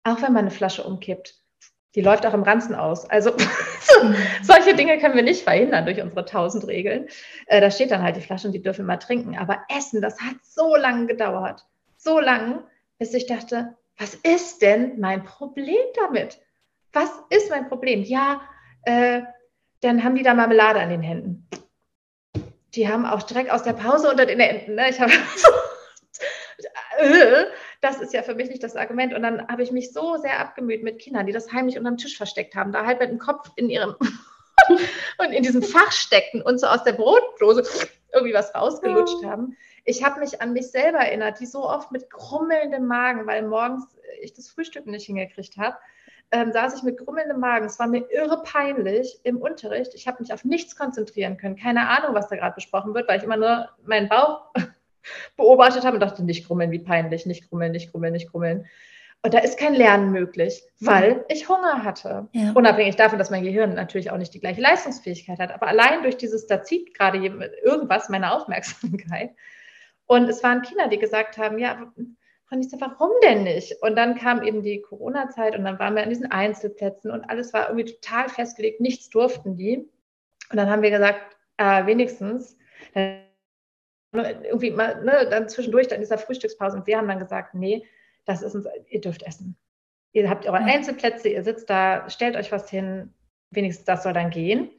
auch 0.04 0.22
wenn 0.22 0.32
man 0.32 0.46
eine 0.46 0.50
Flasche 0.50 0.82
umkippt, 0.82 1.41
die 1.94 2.00
läuft 2.00 2.26
auch 2.26 2.34
im 2.34 2.42
Ranzen 2.42 2.74
aus. 2.74 3.08
Also 3.08 3.32
solche 4.42 4.74
Dinge 4.74 4.98
können 4.98 5.14
wir 5.14 5.22
nicht 5.22 5.42
verhindern 5.42 5.84
durch 5.84 6.00
unsere 6.00 6.24
tausend 6.24 6.66
Regeln. 6.66 7.08
Äh, 7.46 7.60
da 7.60 7.70
steht 7.70 7.90
dann 7.90 8.02
halt 8.02 8.16
die 8.16 8.20
Flasche 8.20 8.46
und 8.46 8.52
die 8.52 8.62
dürfen 8.62 8.86
mal 8.86 8.96
trinken. 8.96 9.36
Aber 9.36 9.62
Essen, 9.68 10.00
das 10.00 10.20
hat 10.20 10.36
so 10.42 10.76
lange 10.76 11.06
gedauert. 11.06 11.66
So 11.96 12.18
lange, 12.18 12.64
bis 12.98 13.12
ich 13.14 13.26
dachte, 13.26 13.76
was 13.98 14.14
ist 14.14 14.62
denn 14.62 14.98
mein 14.98 15.22
Problem 15.24 15.84
damit? 15.96 16.40
Was 16.92 17.10
ist 17.30 17.50
mein 17.50 17.68
Problem? 17.68 18.02
Ja, 18.02 18.40
äh, 18.84 19.22
dann 19.80 20.02
haben 20.02 20.14
die 20.14 20.22
da 20.22 20.34
Marmelade 20.34 20.80
an 20.80 20.90
den 20.90 21.02
Händen. 21.02 21.48
Die 22.74 22.88
haben 22.88 23.04
auch 23.04 23.22
Dreck 23.22 23.50
aus 23.50 23.62
der 23.62 23.74
Pause 23.74 24.10
unter 24.10 24.24
den 24.24 24.40
Händen. 24.40 24.76
Ne? 24.76 24.88
Ich 24.88 25.00
habe 25.00 25.12
äh, 26.98 27.44
das 27.82 28.00
ist 28.00 28.14
ja 28.14 28.22
für 28.22 28.36
mich 28.36 28.48
nicht 28.48 28.62
das 28.62 28.76
Argument. 28.76 29.12
Und 29.12 29.22
dann 29.22 29.46
habe 29.48 29.62
ich 29.62 29.72
mich 29.72 29.92
so 29.92 30.16
sehr 30.16 30.38
abgemüht 30.38 30.82
mit 30.84 31.00
Kindern, 31.00 31.26
die 31.26 31.32
das 31.32 31.52
heimlich 31.52 31.76
unterm 31.76 31.98
Tisch 31.98 32.16
versteckt 32.16 32.54
haben, 32.54 32.72
da 32.72 32.86
halt 32.86 33.00
mit 33.00 33.10
dem 33.10 33.18
Kopf 33.18 33.50
in 33.56 33.68
ihrem 33.68 33.96
und 35.18 35.32
in 35.32 35.42
diesem 35.42 35.62
Fach 35.62 35.90
steckten 35.90 36.40
und 36.40 36.58
so 36.58 36.68
aus 36.68 36.84
der 36.84 36.92
Brotdose 36.92 37.64
irgendwie 38.12 38.34
was 38.34 38.54
rausgelutscht 38.54 39.24
haben. 39.24 39.56
Ich 39.84 40.04
habe 40.04 40.20
mich 40.20 40.40
an 40.40 40.52
mich 40.52 40.70
selber 40.70 40.98
erinnert, 40.98 41.40
die 41.40 41.46
so 41.46 41.68
oft 41.68 41.90
mit 41.90 42.08
krummelndem 42.08 42.86
Magen, 42.86 43.26
weil 43.26 43.42
morgens 43.42 43.84
ich 44.20 44.32
das 44.32 44.48
Frühstück 44.48 44.86
nicht 44.86 45.06
hingekriegt 45.06 45.56
habe, 45.56 45.76
ähm, 46.30 46.52
saß 46.52 46.76
ich 46.76 46.82
mit 46.84 46.98
krummelndem 46.98 47.40
Magen. 47.40 47.66
Es 47.66 47.80
war 47.80 47.88
mir 47.88 48.08
irre 48.12 48.44
peinlich 48.44 49.18
im 49.24 49.38
Unterricht. 49.38 49.94
Ich 49.94 50.06
habe 50.06 50.22
mich 50.22 50.32
auf 50.32 50.44
nichts 50.44 50.76
konzentrieren 50.76 51.36
können. 51.36 51.56
Keine 51.56 51.88
Ahnung, 51.88 52.14
was 52.14 52.28
da 52.28 52.36
gerade 52.36 52.54
besprochen 52.54 52.94
wird, 52.94 53.08
weil 53.08 53.18
ich 53.18 53.24
immer 53.24 53.36
nur 53.36 53.68
meinen 53.84 54.08
Bauch 54.08 54.52
beobachtet 55.36 55.84
habe 55.84 55.94
und 55.94 56.00
dachte, 56.00 56.24
nicht 56.24 56.46
krummeln, 56.46 56.70
wie 56.70 56.78
peinlich, 56.78 57.26
nicht 57.26 57.48
krummeln, 57.48 57.72
nicht 57.72 57.90
krummeln, 57.90 58.12
nicht 58.12 58.30
krummeln. 58.30 58.66
Und 59.24 59.34
da 59.34 59.38
ist 59.38 59.58
kein 59.58 59.74
Lernen 59.74 60.10
möglich, 60.10 60.64
weil 60.80 61.14
mhm. 61.14 61.20
ich 61.28 61.48
Hunger 61.48 61.84
hatte. 61.84 62.28
Ja. 62.32 62.52
Unabhängig 62.54 62.96
davon, 62.96 63.18
dass 63.18 63.30
mein 63.30 63.44
Gehirn 63.44 63.74
natürlich 63.74 64.10
auch 64.10 64.18
nicht 64.18 64.34
die 64.34 64.40
gleiche 64.40 64.60
Leistungsfähigkeit 64.60 65.38
hat. 65.38 65.52
Aber 65.52 65.68
allein 65.68 66.02
durch 66.02 66.16
dieses, 66.16 66.46
da 66.48 66.62
zieht 66.62 66.92
gerade 66.94 67.18
irgendwas 67.64 68.08
meine 68.08 68.32
Aufmerksamkeit. 68.32 69.30
Und 70.06 70.28
es 70.28 70.42
waren 70.42 70.62
Kinder, 70.62 70.88
die 70.88 70.98
gesagt 70.98 71.38
haben, 71.38 71.58
ja, 71.58 71.92
Niester, 72.56 72.80
warum 72.80 73.10
denn 73.22 73.44
nicht? 73.44 73.80
Und 73.80 73.96
dann 73.96 74.16
kam 74.16 74.42
eben 74.42 74.62
die 74.62 74.82
Corona-Zeit 74.82 75.56
und 75.56 75.64
dann 75.64 75.78
waren 75.78 75.94
wir 75.94 76.02
an 76.02 76.10
diesen 76.10 76.30
Einzelplätzen 76.30 77.10
und 77.10 77.24
alles 77.24 77.52
war 77.52 77.68
irgendwie 77.68 77.94
total 77.94 78.28
festgelegt, 78.28 78.80
nichts 78.80 79.08
durften 79.08 79.56
die. 79.56 79.88
Und 80.50 80.56
dann 80.56 80.68
haben 80.68 80.82
wir 80.82 80.90
gesagt, 80.90 81.36
äh, 81.56 81.86
wenigstens, 81.86 82.58
dann 82.94 83.22
irgendwie 84.12 84.70
mal, 84.70 85.02
ne, 85.02 85.26
dann 85.30 85.48
zwischendurch 85.48 85.88
dann 85.88 86.00
dieser 86.00 86.18
Frühstückspause 86.18 86.76
und 86.76 86.86
wir 86.86 86.98
haben 86.98 87.08
dann 87.08 87.18
gesagt, 87.18 87.54
nee, 87.54 87.86
das 88.24 88.42
ist 88.42 88.54
uns, 88.54 88.66
ihr 88.88 89.00
dürft 89.00 89.22
essen. 89.22 89.56
Ihr 90.12 90.28
habt 90.28 90.46
eure 90.46 90.58
Einzelplätze, 90.58 91.28
ihr 91.28 91.42
sitzt 91.42 91.70
da, 91.70 92.08
stellt 92.10 92.36
euch 92.36 92.52
was 92.52 92.68
hin, 92.68 93.14
wenigstens 93.50 93.86
das 93.86 94.02
soll 94.02 94.12
dann 94.12 94.30
gehen. 94.30 94.70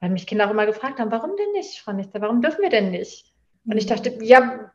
Weil 0.00 0.10
mich 0.10 0.26
Kinder 0.26 0.46
auch 0.46 0.50
immer 0.50 0.66
gefragt 0.66 1.00
haben, 1.00 1.10
warum 1.10 1.36
denn 1.36 1.52
nicht, 1.52 1.80
Frau 1.80 1.92
Nichter, 1.92 2.20
warum 2.20 2.42
dürfen 2.42 2.62
wir 2.62 2.70
denn 2.70 2.90
nicht? 2.90 3.32
Und 3.64 3.76
ich 3.76 3.86
dachte, 3.86 4.12
ja, 4.22 4.70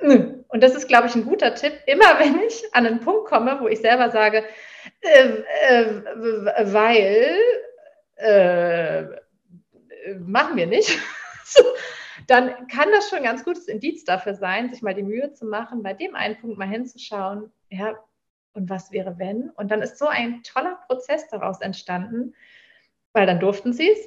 und 0.00 0.62
das 0.62 0.74
ist, 0.74 0.88
glaube 0.88 1.06
ich, 1.08 1.14
ein 1.14 1.26
guter 1.26 1.54
Tipp. 1.54 1.72
Immer 1.86 2.04
wenn 2.18 2.40
ich 2.46 2.62
an 2.72 2.86
einen 2.86 3.00
Punkt 3.00 3.26
komme, 3.26 3.58
wo 3.60 3.68
ich 3.68 3.80
selber 3.80 4.10
sage, 4.10 4.44
äh, 5.00 5.28
äh, 5.68 6.72
weil 6.72 7.36
äh, 8.16 9.02
machen 10.18 10.56
wir 10.56 10.66
nicht, 10.66 10.98
dann 12.26 12.66
kann 12.68 12.88
das 12.92 13.08
schon 13.08 13.18
ein 13.18 13.24
ganz 13.24 13.44
gutes 13.44 13.68
Indiz 13.68 14.04
dafür 14.04 14.34
sein, 14.34 14.70
sich 14.72 14.82
mal 14.82 14.94
die 14.94 15.02
Mühe 15.02 15.32
zu 15.32 15.46
machen, 15.46 15.82
bei 15.82 15.92
dem 15.92 16.14
einen 16.14 16.38
Punkt 16.38 16.58
mal 16.58 16.68
hinzuschauen, 16.68 17.52
ja, 17.70 17.94
und 18.56 18.70
was 18.70 18.90
wäre 18.90 19.18
wenn? 19.18 19.50
Und 19.50 19.70
dann 19.70 19.82
ist 19.82 19.98
so 19.98 20.06
ein 20.06 20.42
toller 20.42 20.78
Prozess 20.86 21.28
daraus 21.28 21.60
entstanden, 21.60 22.34
weil 23.12 23.26
dann 23.26 23.38
durften 23.38 23.72
sie 23.72 23.90
es. 23.90 23.98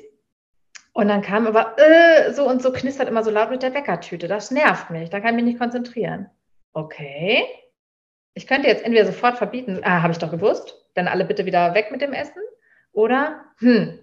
Und 0.92 1.08
dann 1.08 1.22
kam 1.22 1.48
aber, 1.48 1.76
äh, 1.78 2.34
so 2.34 2.50
und 2.50 2.62
so 2.62 2.74
knistert 2.74 3.08
immer 3.08 3.24
so 3.24 3.30
laut 3.30 3.52
mit 3.52 3.62
der 3.62 3.70
Bäckertüte. 3.70 4.28
Das 4.28 4.52
nervt 4.52 4.90
mich, 4.90 5.10
da 5.10 5.20
kann 5.20 5.36
ich 5.38 5.44
mich 5.44 5.54
nicht 5.54 5.60
konzentrieren. 5.60 6.30
Okay. 6.74 7.44
Ich 8.34 8.48
könnte 8.48 8.68
jetzt 8.68 8.84
entweder 8.84 9.06
sofort 9.06 9.38
verbieten, 9.38 9.82
ah, 9.84 10.02
habe 10.02 10.14
ich 10.14 10.20
doch 10.20 10.32
gewusst, 10.32 10.76
dann 10.96 11.08
alle 11.08 11.26
bitte 11.26 11.46
wieder 11.46 11.74
weg 11.74 11.92
mit 11.92 12.02
dem 12.02 12.14
Essen. 12.14 12.42
Oder, 12.92 13.46
hm, 13.60 14.00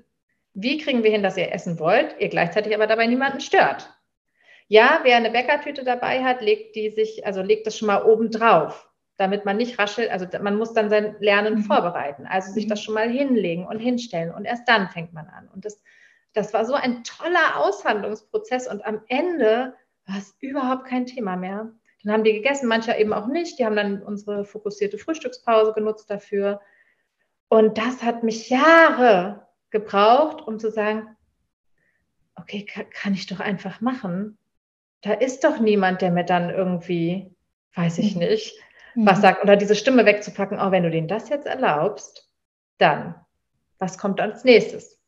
wie 0.55 0.79
kriegen 0.79 1.03
wir 1.03 1.11
hin, 1.11 1.23
dass 1.23 1.37
ihr 1.37 1.53
essen 1.53 1.79
wollt, 1.79 2.17
ihr 2.19 2.29
gleichzeitig 2.29 2.75
aber 2.75 2.87
dabei 2.87 3.07
niemanden 3.07 3.41
stört? 3.41 3.96
Ja, 4.69 5.01
wer 5.05 5.17
eine 5.17 5.31
Bäckertüte 5.31 5.85
dabei 5.85 6.25
hat, 6.25 6.43
legt 6.43 6.75
die 6.75 6.91
sich, 6.91 7.25
also 7.25 7.41
legt 7.41 7.67
das 7.67 7.79
schon 7.79 7.87
mal 7.87 8.03
oben 8.03 8.31
drauf, 8.31 8.91
damit 9.17 9.45
man 9.45 9.57
nicht 9.57 9.79
raschelt. 9.79 10.11
Also 10.11 10.27
man 10.41 10.57
muss 10.57 10.73
dann 10.73 10.91
sein 10.91 11.17
Lernen 11.21 11.55
mhm. 11.55 11.63
vorbereiten, 11.63 12.27
also 12.27 12.53
sich 12.53 12.65
mhm. 12.65 12.71
das 12.71 12.83
schon 12.83 12.95
mal 12.95 13.09
hinlegen 13.09 13.67
und 13.67 13.79
hinstellen 13.79 14.35
und 14.35 14.45
erst 14.45 14.69
dann 14.69 14.89
fängt 14.89 15.13
man 15.13 15.29
an. 15.29 15.49
Und 15.55 15.65
das, 15.65 15.81
das 16.33 16.53
war 16.53 16.65
so 16.65 16.75
ein 16.75 17.05
toller 17.05 17.59
Aushandlungsprozess 17.59 18.67
und 18.67 18.85
am 18.85 19.03
Ende 19.07 19.75
war 20.07 20.19
es 20.19 20.37
überhaupt 20.41 20.87
kein 20.87 21.07
Thema 21.07 21.37
mehr. 21.37 21.71
Dann 22.03 22.13
haben 22.13 22.25
die 22.25 22.33
gegessen, 22.33 22.69
manche 22.69 22.97
eben 22.97 23.13
auch 23.13 23.27
nicht. 23.27 23.59
Die 23.59 23.65
haben 23.65 23.77
dann 23.77 24.03
unsere 24.03 24.45
fokussierte 24.45 24.99
Frühstückspause 24.99 25.73
genutzt 25.73 26.11
dafür. 26.11 26.61
Und 27.49 27.79
das 27.79 28.03
hat 28.03 28.23
mich 28.23 28.49
Jahre 28.49 29.47
gebraucht, 29.71 30.47
um 30.47 30.59
zu 30.59 30.71
sagen, 30.71 31.17
okay, 32.37 32.65
kann, 32.65 32.91
kann 32.91 33.15
ich 33.15 33.27
doch 33.27 33.41
einfach 33.41 33.81
machen 33.81 34.39
da 35.03 35.13
ist 35.13 35.45
doch 35.45 35.59
niemand, 35.61 36.03
der 36.03 36.11
mir 36.11 36.25
dann 36.25 36.51
irgendwie, 36.51 37.35
weiß 37.75 37.99
ich 37.99 38.15
mhm. 38.15 38.21
nicht, 38.23 38.55
mhm. 38.95 39.07
was 39.07 39.21
sagt, 39.21 39.43
oder 39.43 39.57
diese 39.57 39.75
Stimme 39.75 40.07
wegzupacken, 40.07 40.59
oh, 40.61 40.71
wenn 40.71 40.83
du 40.83 40.91
denen 40.91 41.09
das 41.09 41.29
jetzt 41.29 41.47
erlaubst, 41.47 42.29
dann, 42.79 43.15
was 43.79 43.99
kommt 43.99 44.21
als 44.21 44.45
nächstes? 44.45 44.99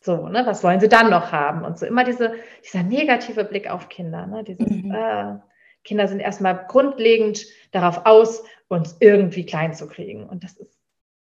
So, 0.00 0.28
ne, 0.28 0.46
was 0.46 0.62
wollen 0.62 0.80
sie 0.80 0.88
dann 0.88 1.10
noch 1.10 1.32
haben? 1.32 1.64
Und 1.64 1.78
so 1.78 1.86
immer 1.86 2.04
diese, 2.04 2.34
dieser 2.64 2.82
negative 2.82 3.44
Blick 3.44 3.68
auf 3.68 3.88
Kinder, 3.88 4.26
ne, 4.26 4.44
dieses, 4.44 4.68
mhm. 4.68 4.94
äh, 4.94 5.38
Kinder 5.84 6.06
sind 6.06 6.20
erstmal 6.20 6.66
grundlegend 6.68 7.44
darauf 7.72 8.04
aus, 8.04 8.44
uns 8.68 8.96
irgendwie 9.00 9.46
klein 9.46 9.74
zu 9.74 9.88
kriegen. 9.88 10.28
Und 10.28 10.44
das 10.44 10.56
ist 10.56 10.78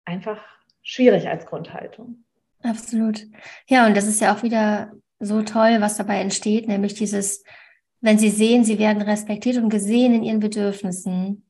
einfach 0.05 0.39
schwierig 0.83 1.27
als 1.27 1.45
Grundhaltung. 1.45 2.23
Absolut. 2.63 3.25
Ja, 3.67 3.87
und 3.87 3.97
das 3.97 4.05
ist 4.07 4.21
ja 4.21 4.33
auch 4.33 4.43
wieder 4.43 4.91
so 5.19 5.41
toll, 5.41 5.77
was 5.79 5.97
dabei 5.97 6.19
entsteht, 6.19 6.67
nämlich 6.67 6.93
dieses, 6.93 7.43
wenn 8.01 8.17
sie 8.17 8.29
sehen, 8.29 8.63
sie 8.63 8.79
werden 8.79 9.01
respektiert 9.01 9.58
und 9.58 9.70
gesehen 9.70 10.13
in 10.13 10.24
ihren 10.24 10.39
Bedürfnissen, 10.39 11.46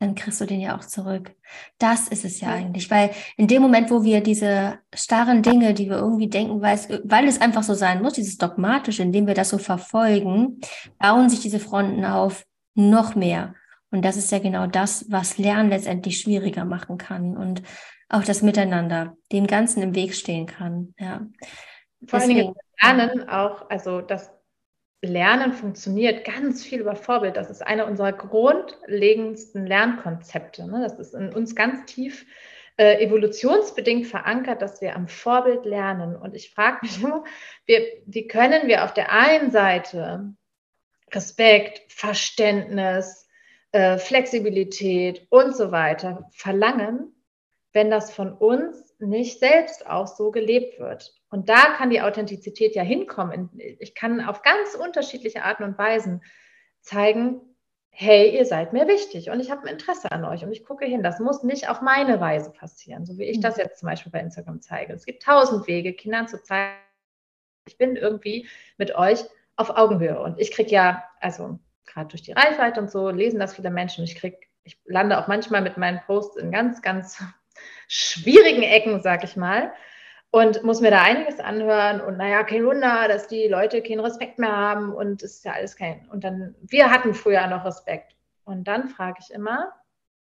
dann 0.00 0.14
kriegst 0.14 0.40
du 0.40 0.44
den 0.44 0.60
ja 0.60 0.76
auch 0.76 0.84
zurück. 0.84 1.34
Das 1.78 2.08
ist 2.08 2.24
es 2.24 2.40
ja 2.40 2.48
eigentlich, 2.48 2.90
weil 2.90 3.10
in 3.36 3.46
dem 3.46 3.62
Moment, 3.62 3.90
wo 3.90 4.04
wir 4.04 4.20
diese 4.22 4.78
starren 4.94 5.42
Dinge, 5.42 5.72
die 5.72 5.88
wir 5.88 5.96
irgendwie 5.96 6.28
denken, 6.28 6.60
weil 6.60 6.74
es, 6.74 6.88
weil 7.04 7.26
es 7.26 7.40
einfach 7.40 7.62
so 7.62 7.74
sein 7.74 8.02
muss, 8.02 8.14
dieses 8.14 8.36
dogmatische, 8.36 9.02
indem 9.02 9.26
wir 9.26 9.34
das 9.34 9.48
so 9.48 9.58
verfolgen, 9.58 10.60
bauen 10.98 11.30
sich 11.30 11.40
diese 11.40 11.60
Fronten 11.60 12.04
auf 12.04 12.44
noch 12.74 13.14
mehr. 13.14 13.54
Und 13.90 14.04
das 14.04 14.16
ist 14.16 14.32
ja 14.32 14.40
genau 14.40 14.66
das, 14.66 15.06
was 15.10 15.38
Lernen 15.38 15.70
letztendlich 15.70 16.18
schwieriger 16.18 16.64
machen 16.64 16.98
kann 16.98 17.36
und 17.36 17.62
auch 18.08 18.24
das 18.24 18.42
Miteinander 18.42 19.16
dem 19.32 19.46
Ganzen 19.46 19.82
im 19.82 19.94
Weg 19.94 20.14
stehen 20.14 20.46
kann. 20.46 20.94
Ja. 20.98 21.26
Vor 22.06 22.18
allen 22.18 22.28
Dingen 22.28 22.54
Lernen 22.82 23.28
auch, 23.28 23.70
also 23.70 24.00
das 24.00 24.33
Lernen 25.06 25.52
funktioniert 25.52 26.24
ganz 26.24 26.64
viel 26.64 26.80
über 26.80 26.96
Vorbild. 26.96 27.36
Das 27.36 27.50
ist 27.50 27.62
eine 27.62 27.86
unserer 27.86 28.12
grundlegendsten 28.12 29.66
Lernkonzepte. 29.66 30.66
Ne? 30.66 30.80
Das 30.82 30.98
ist 30.98 31.14
in 31.14 31.32
uns 31.32 31.54
ganz 31.54 31.84
tief 31.86 32.26
äh, 32.76 33.04
evolutionsbedingt 33.04 34.06
verankert, 34.06 34.62
dass 34.62 34.80
wir 34.80 34.96
am 34.96 35.08
Vorbild 35.08 35.64
lernen. 35.64 36.16
Und 36.16 36.34
ich 36.34 36.50
frage 36.50 36.78
mich 36.82 37.02
immer, 37.02 37.24
wir, 37.66 37.80
wie 38.06 38.26
können 38.26 38.66
wir 38.66 38.84
auf 38.84 38.92
der 38.94 39.12
einen 39.12 39.50
Seite 39.50 40.34
Respekt, 41.12 41.82
Verständnis, 41.92 43.28
äh, 43.72 43.98
Flexibilität 43.98 45.26
und 45.30 45.56
so 45.56 45.70
weiter 45.70 46.28
verlangen, 46.32 47.14
wenn 47.72 47.90
das 47.90 48.12
von 48.12 48.32
uns 48.32 48.94
nicht 48.98 49.38
selbst 49.38 49.86
auch 49.86 50.06
so 50.06 50.30
gelebt 50.30 50.78
wird. 50.78 51.14
Und 51.34 51.48
da 51.48 51.74
kann 51.76 51.90
die 51.90 52.00
Authentizität 52.00 52.76
ja 52.76 52.84
hinkommen. 52.84 53.50
Ich 53.80 53.96
kann 53.96 54.20
auf 54.20 54.42
ganz 54.42 54.76
unterschiedliche 54.76 55.42
Arten 55.42 55.64
und 55.64 55.76
Weisen 55.76 56.22
zeigen, 56.80 57.40
hey, 57.90 58.36
ihr 58.38 58.46
seid 58.46 58.72
mir 58.72 58.86
wichtig 58.86 59.30
und 59.30 59.40
ich 59.40 59.50
habe 59.50 59.62
ein 59.62 59.74
Interesse 59.74 60.12
an 60.12 60.24
euch 60.24 60.44
und 60.44 60.52
ich 60.52 60.64
gucke 60.64 60.84
hin. 60.84 61.02
Das 61.02 61.18
muss 61.18 61.42
nicht 61.42 61.68
auf 61.68 61.80
meine 61.80 62.20
Weise 62.20 62.52
passieren, 62.52 63.04
so 63.04 63.18
wie 63.18 63.24
ich 63.24 63.40
das 63.40 63.56
mhm. 63.56 63.62
jetzt 63.64 63.80
zum 63.80 63.88
Beispiel 63.88 64.12
bei 64.12 64.20
Instagram 64.20 64.60
zeige. 64.60 64.92
Es 64.92 65.06
gibt 65.06 65.24
tausend 65.24 65.66
Wege, 65.66 65.92
Kindern 65.92 66.28
zu 66.28 66.40
zeigen, 66.40 66.76
ich 67.66 67.78
bin 67.78 67.96
irgendwie 67.96 68.46
mit 68.78 68.94
euch 68.94 69.24
auf 69.56 69.70
Augenhöhe. 69.70 70.20
Und 70.20 70.38
ich 70.38 70.52
kriege 70.52 70.70
ja, 70.70 71.02
also 71.18 71.58
gerade 71.84 72.10
durch 72.10 72.22
die 72.22 72.30
Reichweite 72.30 72.80
und 72.80 72.92
so, 72.92 73.10
lesen 73.10 73.40
das 73.40 73.56
viele 73.56 73.70
Menschen. 73.70 74.04
Ich 74.04 74.14
kriege, 74.14 74.38
ich 74.62 74.78
lande 74.84 75.18
auch 75.18 75.26
manchmal 75.26 75.62
mit 75.62 75.78
meinen 75.78 76.00
Posts 76.06 76.36
in 76.36 76.52
ganz, 76.52 76.80
ganz 76.80 77.20
schwierigen 77.88 78.62
Ecken, 78.62 79.02
sag 79.02 79.24
ich 79.24 79.34
mal. 79.34 79.72
Und 80.34 80.64
muss 80.64 80.80
mir 80.80 80.90
da 80.90 81.00
einiges 81.00 81.38
anhören 81.38 82.00
und 82.00 82.16
naja, 82.16 82.42
kein 82.42 82.66
Wunder, 82.66 83.06
dass 83.06 83.28
die 83.28 83.46
Leute 83.46 83.80
keinen 83.84 84.00
Respekt 84.00 84.40
mehr 84.40 84.50
haben 84.50 84.92
und 84.92 85.22
es 85.22 85.36
ist 85.36 85.44
ja 85.44 85.52
alles 85.52 85.76
kein. 85.76 86.08
Und 86.08 86.24
dann, 86.24 86.56
wir 86.60 86.90
hatten 86.90 87.14
früher 87.14 87.46
noch 87.46 87.64
Respekt. 87.64 88.16
Und 88.42 88.64
dann 88.64 88.88
frage 88.88 89.20
ich 89.20 89.32
immer, 89.32 89.72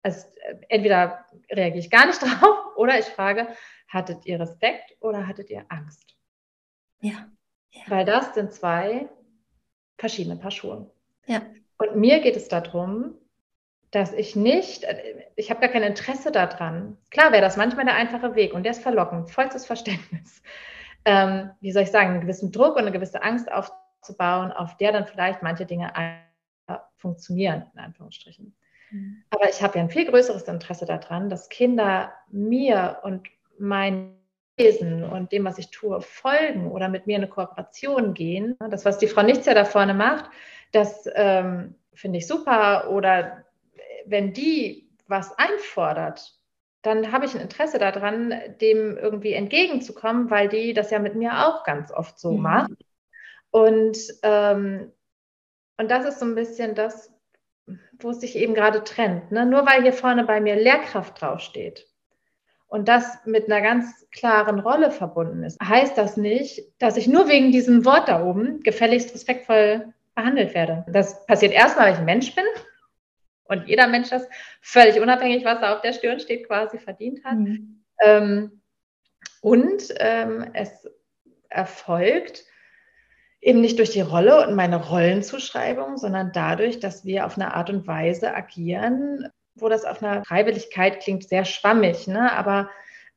also 0.04 0.28
entweder 0.70 1.26
reagiere 1.50 1.80
ich 1.80 1.90
gar 1.90 2.06
nicht 2.06 2.22
drauf 2.22 2.76
oder 2.76 3.00
ich 3.00 3.06
frage, 3.06 3.48
hattet 3.88 4.28
ihr 4.28 4.40
Respekt 4.40 4.96
oder 5.00 5.26
hattet 5.26 5.50
ihr 5.50 5.66
Angst? 5.70 6.16
Ja. 7.02 7.28
ja. 7.72 7.82
Weil 7.88 8.06
das 8.06 8.36
sind 8.36 8.54
zwei 8.54 9.10
verschiedene 9.98 10.36
Paar 10.36 10.52
Schuhe. 10.52 10.92
Ja. 11.26 11.42
Und 11.80 11.96
mir 11.96 12.20
geht 12.20 12.36
es 12.36 12.48
darum, 12.48 13.16
dass 13.96 14.12
ich 14.12 14.36
nicht, 14.36 14.86
ich 15.38 15.50
habe 15.50 15.62
gar 15.62 15.70
kein 15.70 15.84
Interesse 15.84 16.32
daran. 16.32 16.98
Klar 17.12 17.32
wäre 17.32 17.42
das 17.42 17.56
manchmal 17.56 17.86
der 17.86 17.96
einfache 17.96 18.36
Weg 18.36 18.54
und 18.54 18.64
der 18.64 18.74
ist 18.74 18.84
verlockend, 18.84 19.32
vollstes 19.32 19.66
Verständnis. 19.66 20.42
Ähm, 21.08 21.52
wie 21.62 21.72
soll 21.72 21.84
ich 21.84 21.92
sagen, 21.92 22.10
einen 22.10 22.22
gewissen 22.22 22.52
Druck 22.52 22.78
und 22.78 22.82
eine 22.82 22.92
gewisse 22.92 23.22
Angst 23.22 23.48
aufzubauen, 23.52 24.52
auf 24.52 24.76
der 24.78 24.92
dann 24.92 25.06
vielleicht 25.06 25.44
manche 25.44 25.68
Dinge 25.68 25.94
funktionieren, 26.96 27.70
in 27.76 27.80
Anführungsstrichen. 27.80 28.56
Mhm. 28.90 29.24
Aber 29.30 29.48
ich 29.48 29.62
habe 29.62 29.78
ja 29.78 29.84
ein 29.84 29.92
viel 29.92 30.10
größeres 30.10 30.42
Interesse 30.46 30.88
daran, 30.88 31.30
dass 31.30 31.50
Kinder 31.50 32.12
mir 32.32 33.02
und 33.04 33.28
mein 33.60 34.16
Wesen 34.58 35.04
und 35.04 35.32
dem, 35.32 35.46
was 35.46 35.60
ich 35.60 35.70
tue, 35.70 36.02
folgen 36.02 36.72
oder 36.72 36.90
mit 36.90 37.06
mir 37.06 37.18
in 37.18 37.24
eine 37.24 37.32
Kooperation 37.32 38.16
gehen. 38.16 38.58
Das, 38.72 38.84
was 38.84 38.98
die 38.98 39.08
Frau 39.08 39.22
Nichts 39.22 39.46
ja 39.46 39.54
da 39.54 39.64
vorne 39.64 39.94
macht, 39.94 40.32
das 40.72 41.08
ähm, 41.14 41.76
finde 41.94 42.18
ich 42.18 42.26
super. 42.26 42.90
Oder 42.90 43.45
wenn 44.06 44.34
die 44.34 44.90
was 45.08 45.38
einfordert, 45.38 46.34
dann 46.82 47.12
habe 47.12 47.26
ich 47.26 47.34
ein 47.34 47.42
Interesse 47.42 47.80
daran, 47.80 48.34
dem 48.62 48.98
irgendwie 48.98 49.34
entgegenzukommen, 49.34 50.30
weil 50.30 50.48
die 50.48 50.74
das 50.74 50.92
ja 50.92 51.00
mit 51.00 51.16
mir 51.16 51.48
auch 51.48 51.64
ganz 51.64 51.92
oft 51.92 52.20
so 52.20 52.34
mhm. 52.34 52.42
macht. 52.42 52.72
Und, 53.50 53.98
ähm, 54.24 54.92
und 55.78 55.90
das 55.90 56.06
ist 56.06 56.20
so 56.20 56.26
ein 56.26 56.36
bisschen 56.36 56.76
das, 56.76 57.12
wo 58.00 58.12
es 58.12 58.20
sich 58.22 58.36
eben 58.36 58.54
gerade 58.54 58.84
trennt. 58.84 59.32
Ne? 59.32 59.46
Nur 59.46 59.66
weil 59.66 59.82
hier 59.82 59.94
vorne 59.94 60.26
bei 60.26 60.40
mir 60.42 60.56
Lehrkraft 60.56 61.20
draufsteht, 61.20 61.88
und 62.68 62.90
das 62.90 63.20
mit 63.26 63.46
einer 63.46 63.62
ganz 63.62 64.06
klaren 64.12 64.60
Rolle 64.60 64.92
verbunden 64.92 65.44
ist, 65.44 65.58
heißt 65.62 65.98
das 65.98 66.18
nicht, 66.18 66.62
dass 66.80 66.98
ich 66.98 67.08
nur 67.08 67.30
wegen 67.30 67.52
diesem 67.52 67.86
Wort 67.86 68.10
da 68.10 68.22
oben 68.26 68.62
gefälligst 68.64 69.14
respektvoll 69.14 69.94
behandelt 70.14 70.54
werde. 70.54 70.84
Das 70.90 71.26
passiert 71.26 71.54
erstmal, 71.54 71.88
weil 71.88 71.94
ich 71.94 72.00
ein 72.00 72.06
Mensch 72.06 72.36
bin 72.36 72.44
und 73.46 73.68
jeder 73.68 73.88
Mensch 73.88 74.10
das 74.10 74.28
völlig 74.62 75.00
unabhängig, 75.00 75.46
was 75.46 75.62
er 75.62 75.76
auf 75.76 75.82
der 75.82 75.94
Stirn 75.94 76.20
steht, 76.20 76.48
quasi 76.48 76.80
verdient 76.80 77.24
hat. 77.24 77.38
Mhm. 77.38 77.84
Ähm, 78.04 78.62
und 79.42 79.94
ähm, 80.00 80.50
es 80.54 80.90
erfolgt 81.50 82.46
eben 83.42 83.62
nicht 83.62 83.78
durch 83.78 83.92
die 83.92 84.02
Rolle 84.02 84.48
und 84.48 84.56
meine 84.56 84.84
Rollenzuschreibung, 84.84 85.98
sondern 85.98 86.32
dadurch, 86.34 86.80
dass 86.80 87.06
wir 87.06 87.26
auf 87.26 87.38
eine 87.38 87.54
Art 87.54 87.70
und 87.70 87.86
Weise 87.86 88.34
agieren, 88.34 89.30
wo 89.54 89.70
das 89.70 89.86
auf 89.86 90.02
einer 90.02 90.26
Freiwilligkeit 90.26 91.00
klingt 91.00 91.30
sehr 91.30 91.46
schwammig, 91.46 92.08
ne? 92.08 92.34
aber 92.34 92.70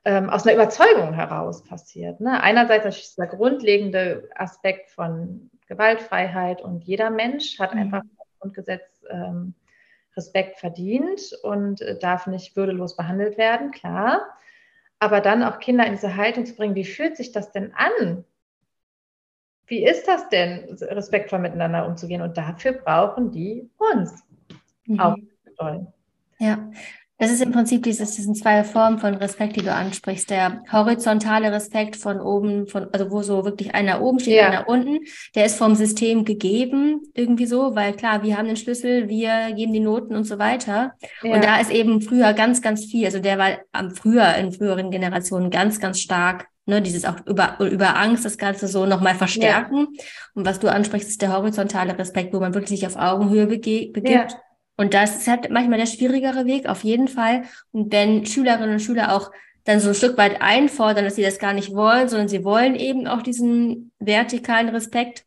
ähm, 0.05 0.29
aus 0.31 0.47
einer 0.47 0.55
Überzeugung 0.55 1.15
heraus 1.15 1.65
passiert. 1.65 2.21
Ne? 2.21 2.43
Einerseits 2.43 2.85
natürlich 2.85 3.17
der 3.17 3.27
grundlegende 3.27 4.29
Aspekt 4.35 4.91
von 4.91 5.51
Gewaltfreiheit 5.67 6.61
und 6.61 6.85
jeder 6.85 7.11
Mensch 7.11 7.59
hat 7.59 7.75
mhm. 7.75 7.81
einfach 7.81 8.03
im 8.03 8.11
Grundgesetz 8.39 9.03
ähm, 9.11 9.55
Respekt 10.19 10.59
verdient 10.59 11.33
und 11.43 11.81
äh, 11.81 11.99
darf 11.99 12.27
nicht 12.27 12.57
würdelos 12.57 12.97
behandelt 12.97 13.39
werden, 13.39 13.71
klar. 13.71 14.37
Aber 14.99 15.21
dann 15.21 15.43
auch 15.43 15.61
Kinder 15.61 15.87
in 15.87 15.93
diese 15.93 16.17
Haltung 16.17 16.45
zu 16.45 16.55
bringen, 16.55 16.75
wie 16.75 16.85
fühlt 16.85 17.17
sich 17.17 17.33
das 17.33 17.53
denn 17.53 17.73
an? 17.75 18.25
Wie 19.67 19.85
ist 19.85 20.09
das 20.09 20.29
denn, 20.29 20.77
respektvoll 20.81 21.39
miteinander 21.39 21.87
umzugehen? 21.87 22.23
Und 22.23 22.37
dafür 22.37 22.73
brauchen 22.73 23.31
die 23.31 23.71
uns. 23.77 24.25
Mhm. 24.87 25.01
Auch. 25.01 25.17
Ja, 26.39 26.71
das 27.19 27.33
ist 27.33 27.43
im 27.43 27.51
Prinzip 27.51 27.83
dieses, 27.83 28.15
diesen 28.15 28.35
zwei 28.35 28.63
Formen 28.63 28.99
von 28.99 29.15
Respekt, 29.15 29.57
die 29.57 29.63
du 29.63 29.73
ansprichst. 29.73 30.31
Der 30.31 30.63
horizontale 30.71 31.51
Respekt 31.51 31.97
von 31.97 32.21
oben, 32.21 32.69
von, 32.69 32.89
also 32.93 33.11
wo 33.11 33.23
so 33.23 33.45
wirklich 33.45 33.75
einer 33.75 34.01
oben 34.01 34.21
steht, 34.21 34.37
ja. 34.37 34.47
einer 34.47 34.69
unten, 34.69 35.01
der 35.35 35.47
ist 35.47 35.57
vom 35.57 35.75
System 35.75 36.25
gegeben, 36.25 37.01
irgendwie 37.15 37.47
so, 37.47 37.75
weil 37.75 37.93
klar, 37.95 38.23
wir 38.23 38.39
haben 38.39 38.47
den 38.47 38.57
Schlüssel, 38.57 39.09
wir 39.09 39.53
geben 39.55 39.73
die 39.73 39.81
Noten 39.81 40.15
und 40.15 40.25
so 40.25 40.39
weiter. 40.39 40.93
Ja. 41.23 41.35
Und 41.35 41.43
da 41.43 41.61
ist 41.61 41.73
eben 41.73 42.01
früher 42.01 42.33
ganz, 42.35 42.63
ganz 42.63 42.85
viel, 42.85 43.07
also 43.07 43.19
der 43.19 43.37
war 43.37 43.59
am 43.73 43.91
früher, 43.91 44.35
in 44.37 44.53
früheren 44.53 44.91
Generationen 44.93 45.51
ganz, 45.51 45.81
ganz 45.81 46.01
stark 46.01 46.47
ne, 46.69 46.83
dieses 46.83 47.05
auch 47.05 47.17
über, 47.27 47.59
über 47.61 47.97
Angst 47.97 48.25
das 48.25 48.39
Ganze 48.39 48.69
so 48.69 48.87
nochmal 48.87 49.15
verstärken. 49.15 49.89
Ja. 49.91 50.05
Und 50.35 50.47
was 50.47 50.61
du 50.61 50.69
ansprichst, 50.69 51.09
ist 51.09 51.23
der 51.23 51.37
horizontale 51.37 51.99
Respekt, 51.99 52.33
wo 52.33 52.39
man 52.41 52.55
wirklich 52.55 52.79
sich 52.79 52.87
auf 52.87 52.97
Augenhöhe 52.97 53.47
bege 53.47 53.91
begibt. 53.91 54.33
Ja. 54.33 54.41
Und 54.79 54.95
das 54.95 55.17
ist 55.17 55.27
halt 55.29 55.51
manchmal 55.51 55.79
der 55.79 55.87
schwierigere 55.87 56.47
Weg, 56.47 56.69
auf 56.69 56.85
jeden 56.85 57.09
Fall. 57.09 57.43
Und 57.73 57.93
wenn 57.93 58.25
Schülerinnen 58.25 58.75
und 58.75 58.81
Schüler 58.81 59.13
auch 59.13 59.33
dann 59.65 59.81
so 59.81 59.89
ein 59.89 59.95
Stück 59.95 60.17
weit 60.17 60.41
einfordern, 60.41 61.05
dass 61.05 61.17
sie 61.17 61.23
das 61.23 61.41
gar 61.41 61.53
nicht 61.53 61.75
wollen, 61.75 62.09
sondern 62.09 62.29
sie 62.29 62.45
wollen 62.45 62.77
eben 62.77 63.09
auch 63.09 63.21
diesen 63.21 63.91
vertikalen 63.99 64.69
Respekt. 64.69 65.27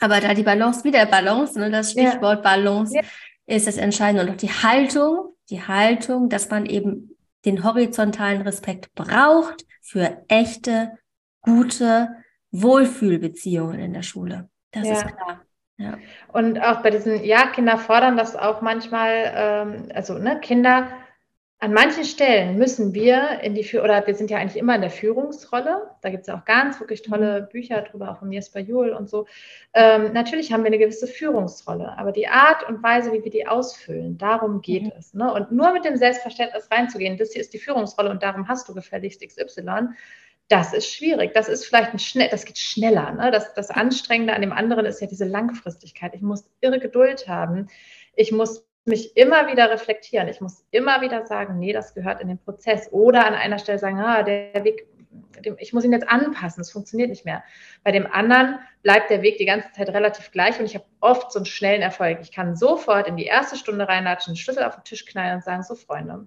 Aber 0.00 0.20
da 0.20 0.32
die 0.32 0.42
Balance, 0.42 0.82
wieder 0.82 1.04
Balance, 1.04 1.58
ne, 1.60 1.70
das 1.70 1.92
Stichwort 1.92 2.42
ja. 2.42 2.56
Balance 2.56 2.96
ja. 2.96 3.02
ist 3.46 3.66
das 3.66 3.76
Entscheidende. 3.76 4.24
Und 4.24 4.30
auch 4.30 4.40
die 4.40 4.48
Haltung, 4.48 5.34
die 5.50 5.62
Haltung, 5.62 6.30
dass 6.30 6.48
man 6.48 6.64
eben 6.64 7.16
den 7.44 7.62
horizontalen 7.62 8.40
Respekt 8.40 8.94
braucht 8.94 9.66
für 9.82 10.24
echte, 10.28 10.98
gute 11.42 12.08
Wohlfühlbeziehungen 12.50 13.78
in 13.78 13.92
der 13.92 14.02
Schule. 14.02 14.48
Das 14.70 14.86
ja. 14.86 14.94
ist 14.94 15.06
klar. 15.06 15.42
Ja. 15.80 15.98
Und 16.28 16.62
auch 16.62 16.82
bei 16.82 16.90
diesen, 16.90 17.24
ja, 17.24 17.46
Kinder 17.46 17.78
fordern 17.78 18.18
das 18.18 18.36
auch 18.36 18.60
manchmal, 18.60 19.32
ähm, 19.34 19.88
also 19.94 20.18
ne, 20.18 20.38
Kinder 20.40 20.88
an 21.62 21.74
manchen 21.74 22.04
Stellen 22.04 22.56
müssen 22.56 22.94
wir 22.94 23.40
in 23.42 23.54
die 23.54 23.64
Führung, 23.64 23.84
oder 23.84 24.06
wir 24.06 24.14
sind 24.14 24.30
ja 24.30 24.38
eigentlich 24.38 24.56
immer 24.56 24.74
in 24.74 24.80
der 24.80 24.90
Führungsrolle. 24.90 25.90
Da 26.00 26.08
gibt 26.08 26.22
es 26.22 26.26
ja 26.26 26.38
auch 26.38 26.44
ganz 26.44 26.80
wirklich 26.80 27.02
tolle 27.02 27.42
mhm. 27.42 27.48
Bücher 27.48 27.82
drüber, 27.82 28.10
auch 28.10 28.18
von 28.18 28.32
Jesper 28.32 28.60
Juhl 28.60 28.90
und 28.90 29.08
so. 29.08 29.26
Ähm, 29.74 30.12
natürlich 30.12 30.52
haben 30.52 30.62
wir 30.62 30.68
eine 30.68 30.78
gewisse 30.78 31.06
Führungsrolle, 31.06 31.98
aber 31.98 32.12
die 32.12 32.28
Art 32.28 32.66
und 32.66 32.82
Weise, 32.82 33.12
wie 33.12 33.24
wir 33.24 33.30
die 33.30 33.46
ausfüllen, 33.46 34.16
darum 34.16 34.62
geht 34.62 34.84
mhm. 34.84 34.92
es. 34.98 35.14
Ne? 35.14 35.32
Und 35.32 35.52
nur 35.52 35.72
mit 35.72 35.84
dem 35.84 35.96
Selbstverständnis 35.96 36.70
reinzugehen, 36.70 37.18
das 37.18 37.32
hier 37.32 37.42
ist 37.42 37.52
die 37.52 37.58
Führungsrolle 37.58 38.10
und 38.10 38.22
darum 38.22 38.48
hast 38.48 38.68
du 38.68 38.74
gefälligst 38.74 39.22
XY, 39.26 39.90
das 40.50 40.72
ist 40.74 40.92
schwierig. 40.92 41.32
Das 41.32 41.48
ist 41.48 41.64
vielleicht 41.64 41.92
ein 41.92 42.00
schnell, 42.00 42.28
das 42.28 42.44
geht 42.44 42.58
schneller. 42.58 43.12
Ne? 43.12 43.30
Das, 43.30 43.54
das 43.54 43.70
Anstrengende 43.70 44.34
an 44.34 44.40
dem 44.40 44.52
anderen 44.52 44.84
ist 44.84 45.00
ja 45.00 45.06
diese 45.06 45.24
Langfristigkeit. 45.24 46.12
Ich 46.14 46.22
muss 46.22 46.44
irre 46.60 46.80
Geduld 46.80 47.28
haben. 47.28 47.68
Ich 48.16 48.32
muss 48.32 48.66
mich 48.84 49.16
immer 49.16 49.46
wieder 49.46 49.70
reflektieren. 49.70 50.26
Ich 50.26 50.40
muss 50.40 50.66
immer 50.72 51.02
wieder 51.02 51.24
sagen, 51.24 51.60
nee, 51.60 51.72
das 51.72 51.94
gehört 51.94 52.20
in 52.20 52.26
den 52.26 52.38
Prozess. 52.38 52.88
Oder 52.90 53.26
an 53.26 53.34
einer 53.34 53.60
Stelle 53.60 53.78
sagen, 53.78 54.00
ah, 54.00 54.24
der 54.24 54.64
Weg, 54.64 54.88
ich 55.58 55.72
muss 55.72 55.84
ihn 55.84 55.92
jetzt 55.92 56.08
anpassen, 56.08 56.62
es 56.62 56.72
funktioniert 56.72 57.10
nicht 57.10 57.24
mehr. 57.24 57.44
Bei 57.84 57.92
dem 57.92 58.08
anderen 58.10 58.58
bleibt 58.82 59.08
der 59.08 59.22
Weg 59.22 59.38
die 59.38 59.46
ganze 59.46 59.70
Zeit 59.70 59.88
relativ 59.90 60.32
gleich 60.32 60.58
und 60.58 60.66
ich 60.66 60.74
habe 60.74 60.84
oft 60.98 61.30
so 61.30 61.38
einen 61.38 61.46
schnellen 61.46 61.82
Erfolg. 61.82 62.18
Ich 62.22 62.32
kann 62.32 62.56
sofort 62.56 63.06
in 63.06 63.16
die 63.16 63.26
erste 63.26 63.56
Stunde 63.56 63.86
reinlatschen, 63.86 64.32
den 64.32 64.38
Schlüssel 64.38 64.64
auf 64.64 64.74
den 64.74 64.84
Tisch 64.84 65.06
knallen 65.06 65.36
und 65.36 65.44
sagen, 65.44 65.62
so 65.62 65.76
Freunde. 65.76 66.26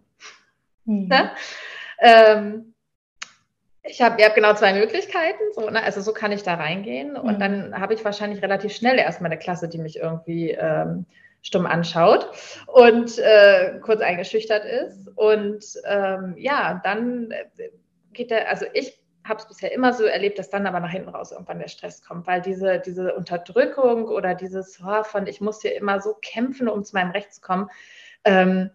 Mhm. 0.86 1.08
Ne? 1.10 1.32
Ähm, 2.00 2.73
ich 3.84 4.02
habe 4.02 4.20
ihr 4.20 4.26
habt 4.26 4.36
genau 4.36 4.54
zwei 4.54 4.74
Möglichkeiten. 4.74 5.44
So, 5.54 5.70
ne? 5.70 5.84
Also 5.84 6.02
so 6.02 6.14
kann 6.14 6.32
ich 6.32 6.44
da 6.44 6.56
reingehen. 6.56 7.16
Und 7.16 7.36
mhm. 7.36 7.40
dann 7.40 7.80
habe 7.80 7.94
ich 7.94 8.06
wahrscheinlich 8.06 8.42
relativ 8.42 8.74
schnell 8.74 8.98
erstmal 8.98 9.32
eine 9.32 9.40
Klasse, 9.40 9.68
die 9.68 9.78
mich 9.78 9.98
irgendwie 9.98 10.52
ähm, 10.52 11.06
stumm 11.42 11.66
anschaut 11.66 12.30
und 12.68 13.18
äh, 13.20 13.80
kurz 13.82 14.02
eingeschüchtert 14.02 14.64
ist. 14.66 15.10
Und 15.16 15.66
ähm, 15.86 16.36
ja, 16.38 16.82
dann 16.84 17.32
äh, 17.32 17.70
geht 18.14 18.32
der, 18.32 18.50
also 18.50 18.66
ich 18.74 18.98
habe 19.26 19.40
es 19.40 19.48
bisher 19.48 19.72
immer 19.74 19.94
so 19.94 20.06
erlebt, 20.06 20.40
dass 20.40 20.50
dann 20.50 20.66
aber 20.66 20.80
nach 20.80 20.92
hinten 20.92 21.10
raus 21.10 21.32
irgendwann 21.32 21.60
der 21.60 21.68
Stress 21.68 22.04
kommt, 22.04 22.28
weil 22.28 22.42
diese, 22.42 22.80
diese 22.80 23.14
Unterdrückung 23.16 24.06
oder 24.06 24.36
dieses 24.36 24.82
oh, 24.84 25.04
von, 25.04 25.28
ich 25.28 25.42
muss 25.42 25.62
hier 25.62 25.76
immer 25.76 26.02
so 26.02 26.16
kämpfen, 26.22 26.68
um 26.68 26.84
zu 26.84 26.96
meinem 26.96 27.12
Recht 27.12 27.34
zu 27.34 27.42
kommen, 27.42 27.70
ähm, 28.24 28.72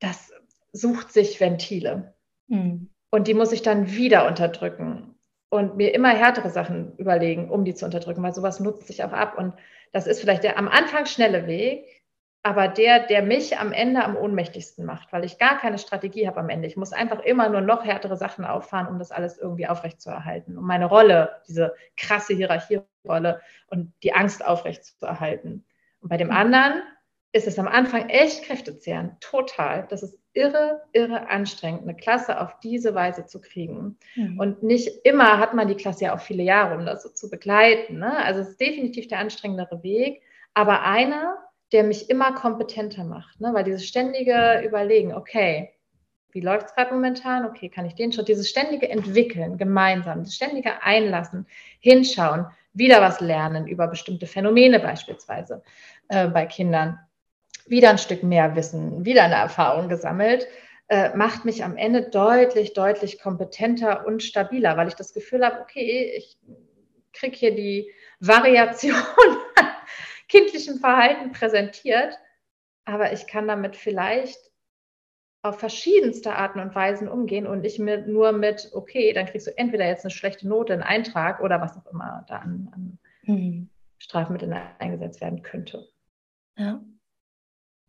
das 0.00 0.32
sucht 0.72 1.12
sich 1.12 1.40
Ventile. 1.40 2.14
Mhm. 2.48 2.90
Und 3.10 3.26
die 3.26 3.34
muss 3.34 3.52
ich 3.52 3.62
dann 3.62 3.90
wieder 3.90 4.26
unterdrücken 4.26 5.14
und 5.50 5.76
mir 5.76 5.94
immer 5.94 6.10
härtere 6.10 6.50
Sachen 6.50 6.96
überlegen, 6.98 7.50
um 7.50 7.64
die 7.64 7.74
zu 7.74 7.84
unterdrücken, 7.84 8.22
weil 8.22 8.34
sowas 8.34 8.60
nutzt 8.60 8.86
sich 8.86 9.02
auch 9.02 9.12
ab. 9.12 9.38
Und 9.38 9.54
das 9.92 10.06
ist 10.06 10.20
vielleicht 10.20 10.44
der 10.44 10.58
am 10.58 10.68
Anfang 10.68 11.06
schnelle 11.06 11.46
Weg, 11.46 11.86
aber 12.42 12.68
der, 12.68 13.00
der 13.00 13.22
mich 13.22 13.58
am 13.58 13.72
Ende 13.72 14.04
am 14.04 14.16
ohnmächtigsten 14.16 14.84
macht, 14.84 15.12
weil 15.12 15.24
ich 15.24 15.38
gar 15.38 15.58
keine 15.58 15.78
Strategie 15.78 16.26
habe 16.26 16.40
am 16.40 16.50
Ende. 16.50 16.68
Ich 16.68 16.76
muss 16.76 16.92
einfach 16.92 17.20
immer 17.20 17.48
nur 17.48 17.60
noch 17.60 17.84
härtere 17.84 18.16
Sachen 18.16 18.44
auffahren, 18.44 18.88
um 18.88 18.98
das 18.98 19.10
alles 19.10 19.38
irgendwie 19.38 19.66
aufrechtzuerhalten, 19.66 20.56
um 20.56 20.66
meine 20.66 20.86
Rolle, 20.86 21.42
diese 21.48 21.74
krasse 21.96 22.34
Hierarchierolle 22.34 23.40
und 23.68 23.92
die 24.02 24.12
Angst 24.12 24.44
aufrechtzuerhalten. 24.44 25.64
Und 26.00 26.08
bei 26.10 26.16
dem 26.16 26.30
anderen 26.30 26.82
ist 27.32 27.46
es 27.46 27.58
am 27.58 27.68
Anfang 27.68 28.08
echt 28.08 28.44
kräftezehrend, 28.44 29.20
total. 29.20 29.86
Das 29.88 30.02
ist 30.02 30.18
irre, 30.38 30.82
irre 30.92 31.28
anstrengend, 31.28 31.82
eine 31.82 31.96
Klasse 31.96 32.40
auf 32.40 32.60
diese 32.60 32.94
Weise 32.94 33.26
zu 33.26 33.40
kriegen. 33.40 33.98
Mhm. 34.14 34.38
Und 34.38 34.62
nicht 34.62 35.04
immer 35.04 35.38
hat 35.38 35.52
man 35.52 35.66
die 35.66 35.74
Klasse 35.74 36.04
ja 36.04 36.14
auch 36.14 36.20
viele 36.20 36.44
Jahre, 36.44 36.78
um 36.78 36.86
das 36.86 37.02
so 37.02 37.08
zu 37.08 37.28
begleiten. 37.28 37.98
Ne? 37.98 38.16
Also 38.24 38.40
es 38.40 38.50
ist 38.50 38.60
definitiv 38.60 39.08
der 39.08 39.18
anstrengendere 39.18 39.82
Weg, 39.82 40.22
aber 40.54 40.82
einer, 40.82 41.36
der 41.72 41.82
mich 41.82 42.08
immer 42.08 42.32
kompetenter 42.32 43.04
macht. 43.04 43.40
Ne? 43.40 43.50
Weil 43.52 43.64
dieses 43.64 43.84
ständige 43.84 44.62
Überlegen, 44.64 45.12
okay, 45.12 45.70
wie 46.30 46.40
läuft 46.40 46.68
es 46.68 46.74
gerade 46.74 46.94
momentan? 46.94 47.44
Okay, 47.44 47.68
kann 47.68 47.86
ich 47.86 47.94
den 47.94 48.12
schon? 48.12 48.24
Dieses 48.24 48.48
ständige 48.48 48.88
Entwickeln 48.88 49.58
gemeinsam, 49.58 50.22
das 50.22 50.36
ständige 50.36 50.82
Einlassen, 50.82 51.46
hinschauen, 51.80 52.46
wieder 52.74 53.00
was 53.00 53.20
lernen 53.20 53.66
über 53.66 53.88
bestimmte 53.88 54.26
Phänomene 54.26 54.78
beispielsweise 54.78 55.64
äh, 56.08 56.28
bei 56.28 56.46
Kindern, 56.46 57.00
wieder 57.68 57.90
ein 57.90 57.98
Stück 57.98 58.22
mehr 58.22 58.56
Wissen, 58.56 59.04
wieder 59.04 59.24
eine 59.24 59.34
Erfahrung 59.34 59.88
gesammelt, 59.88 60.46
äh, 60.88 61.14
macht 61.16 61.44
mich 61.44 61.64
am 61.64 61.76
Ende 61.76 62.08
deutlich, 62.08 62.72
deutlich 62.72 63.20
kompetenter 63.20 64.06
und 64.06 64.22
stabiler, 64.22 64.76
weil 64.76 64.88
ich 64.88 64.94
das 64.94 65.12
Gefühl 65.12 65.44
habe, 65.44 65.60
okay, 65.60 66.12
ich 66.16 66.38
kriege 67.12 67.36
hier 67.36 67.54
die 67.54 67.92
Variation 68.20 68.94
kindlichem 70.28 70.78
Verhalten 70.78 71.32
präsentiert, 71.32 72.18
aber 72.84 73.12
ich 73.12 73.26
kann 73.26 73.46
damit 73.46 73.76
vielleicht 73.76 74.38
auf 75.42 75.58
verschiedenste 75.58 76.34
Arten 76.34 76.58
und 76.60 76.74
Weisen 76.74 77.08
umgehen 77.08 77.46
und 77.46 77.60
nicht 77.60 77.78
mit, 77.78 78.08
nur 78.08 78.32
mit, 78.32 78.70
okay, 78.72 79.12
dann 79.12 79.26
kriegst 79.26 79.46
du 79.46 79.56
entweder 79.56 79.86
jetzt 79.86 80.04
eine 80.04 80.10
schlechte 80.10 80.48
Note, 80.48 80.72
einen 80.72 80.82
Eintrag 80.82 81.40
oder 81.40 81.60
was 81.60 81.76
auch 81.76 81.86
immer 81.92 82.24
da 82.28 82.36
an, 82.36 82.68
an 82.72 82.98
mhm. 83.22 83.70
Strafmitteln 83.98 84.52
eingesetzt 84.78 85.20
werden 85.20 85.42
könnte. 85.42 85.88
Ja. 86.56 86.80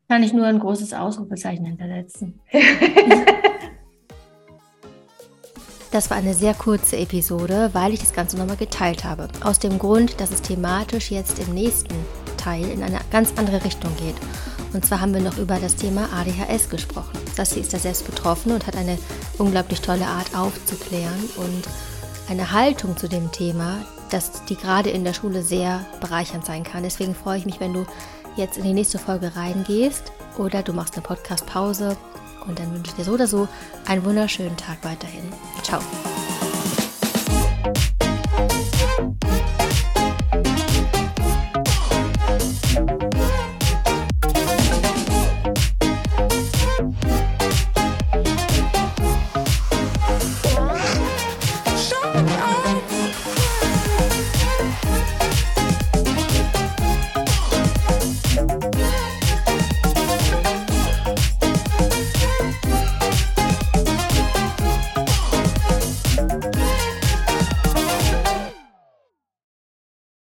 Kann 0.10 0.24
ich 0.24 0.34
nur 0.34 0.48
ein 0.48 0.58
großes 0.58 0.94
Ausrufezeichen 0.94 1.66
hintersetzen. 1.66 2.40
Das 5.92 6.12
war 6.12 6.18
eine 6.18 6.36
sehr 6.36 6.54
kurze 6.54 6.98
Episode, 6.98 7.72
weil 7.74 7.94
ich 7.94 8.00
das 8.00 8.14
Ganze 8.14 8.38
nochmal 8.38 8.58
geteilt 8.58 9.06
habe. 9.06 9.28
Aus 9.44 9.58
dem 9.58 9.80
Grund, 9.80 10.22
dass 10.22 10.30
es 10.30 10.44
thematisch 10.44 11.10
jetzt 11.10 11.40
im 11.40 11.56
nächsten 11.56 11.96
Teil 12.38 12.70
in 12.70 12.84
eine 12.84 13.00
ganz 13.10 13.34
andere 13.38 13.66
Richtung 13.66 13.90
geht. 13.98 14.14
Und 14.72 14.86
zwar 14.86 15.02
haben 15.02 15.16
wir 15.16 15.22
noch 15.22 15.40
über 15.40 15.58
das 15.58 15.76
Thema 15.76 16.08
ADHS 16.14 16.70
gesprochen. 16.70 17.18
Sassi 17.36 17.60
ist 17.60 17.74
da 17.74 17.80
selbst 17.80 18.06
betroffen 18.06 18.52
und 18.52 18.68
hat 18.68 18.76
eine 18.76 19.00
unglaublich 19.40 19.82
tolle 19.82 20.06
Art 20.06 20.36
aufzuklären 20.36 21.28
und 21.38 21.68
eine 22.30 22.52
Haltung 22.52 22.96
zu 22.96 23.08
dem 23.10 23.32
Thema, 23.32 23.78
dass 24.12 24.46
die 24.46 24.58
gerade 24.58 24.92
in 24.92 25.04
der 25.04 25.14
Schule 25.14 25.42
sehr 25.42 25.84
bereichernd 26.02 26.46
sein 26.46 26.64
kann. 26.64 26.84
Deswegen 26.84 27.16
freue 27.16 27.40
ich 27.40 27.48
mich, 27.48 27.60
wenn 27.60 27.74
du 27.74 27.88
jetzt 28.40 28.58
in 28.58 28.64
die 28.64 28.74
nächste 28.74 28.98
Folge 28.98 29.36
reingehst 29.36 30.12
oder 30.38 30.64
du 30.64 30.74
machst 30.74 30.96
eine 30.96 31.04
Podcast-Pause 31.04 31.96
und 32.48 32.58
dann 32.58 32.74
wünsche 32.74 32.92
ich 32.92 32.96
dir 32.96 33.04
so 33.04 33.14
oder 33.14 33.28
so 33.28 33.48
einen 33.86 34.04
wunderschönen 34.04 34.58
Tag 34.58 34.78
weiterhin. 34.84 35.32
Ciao. 35.62 35.82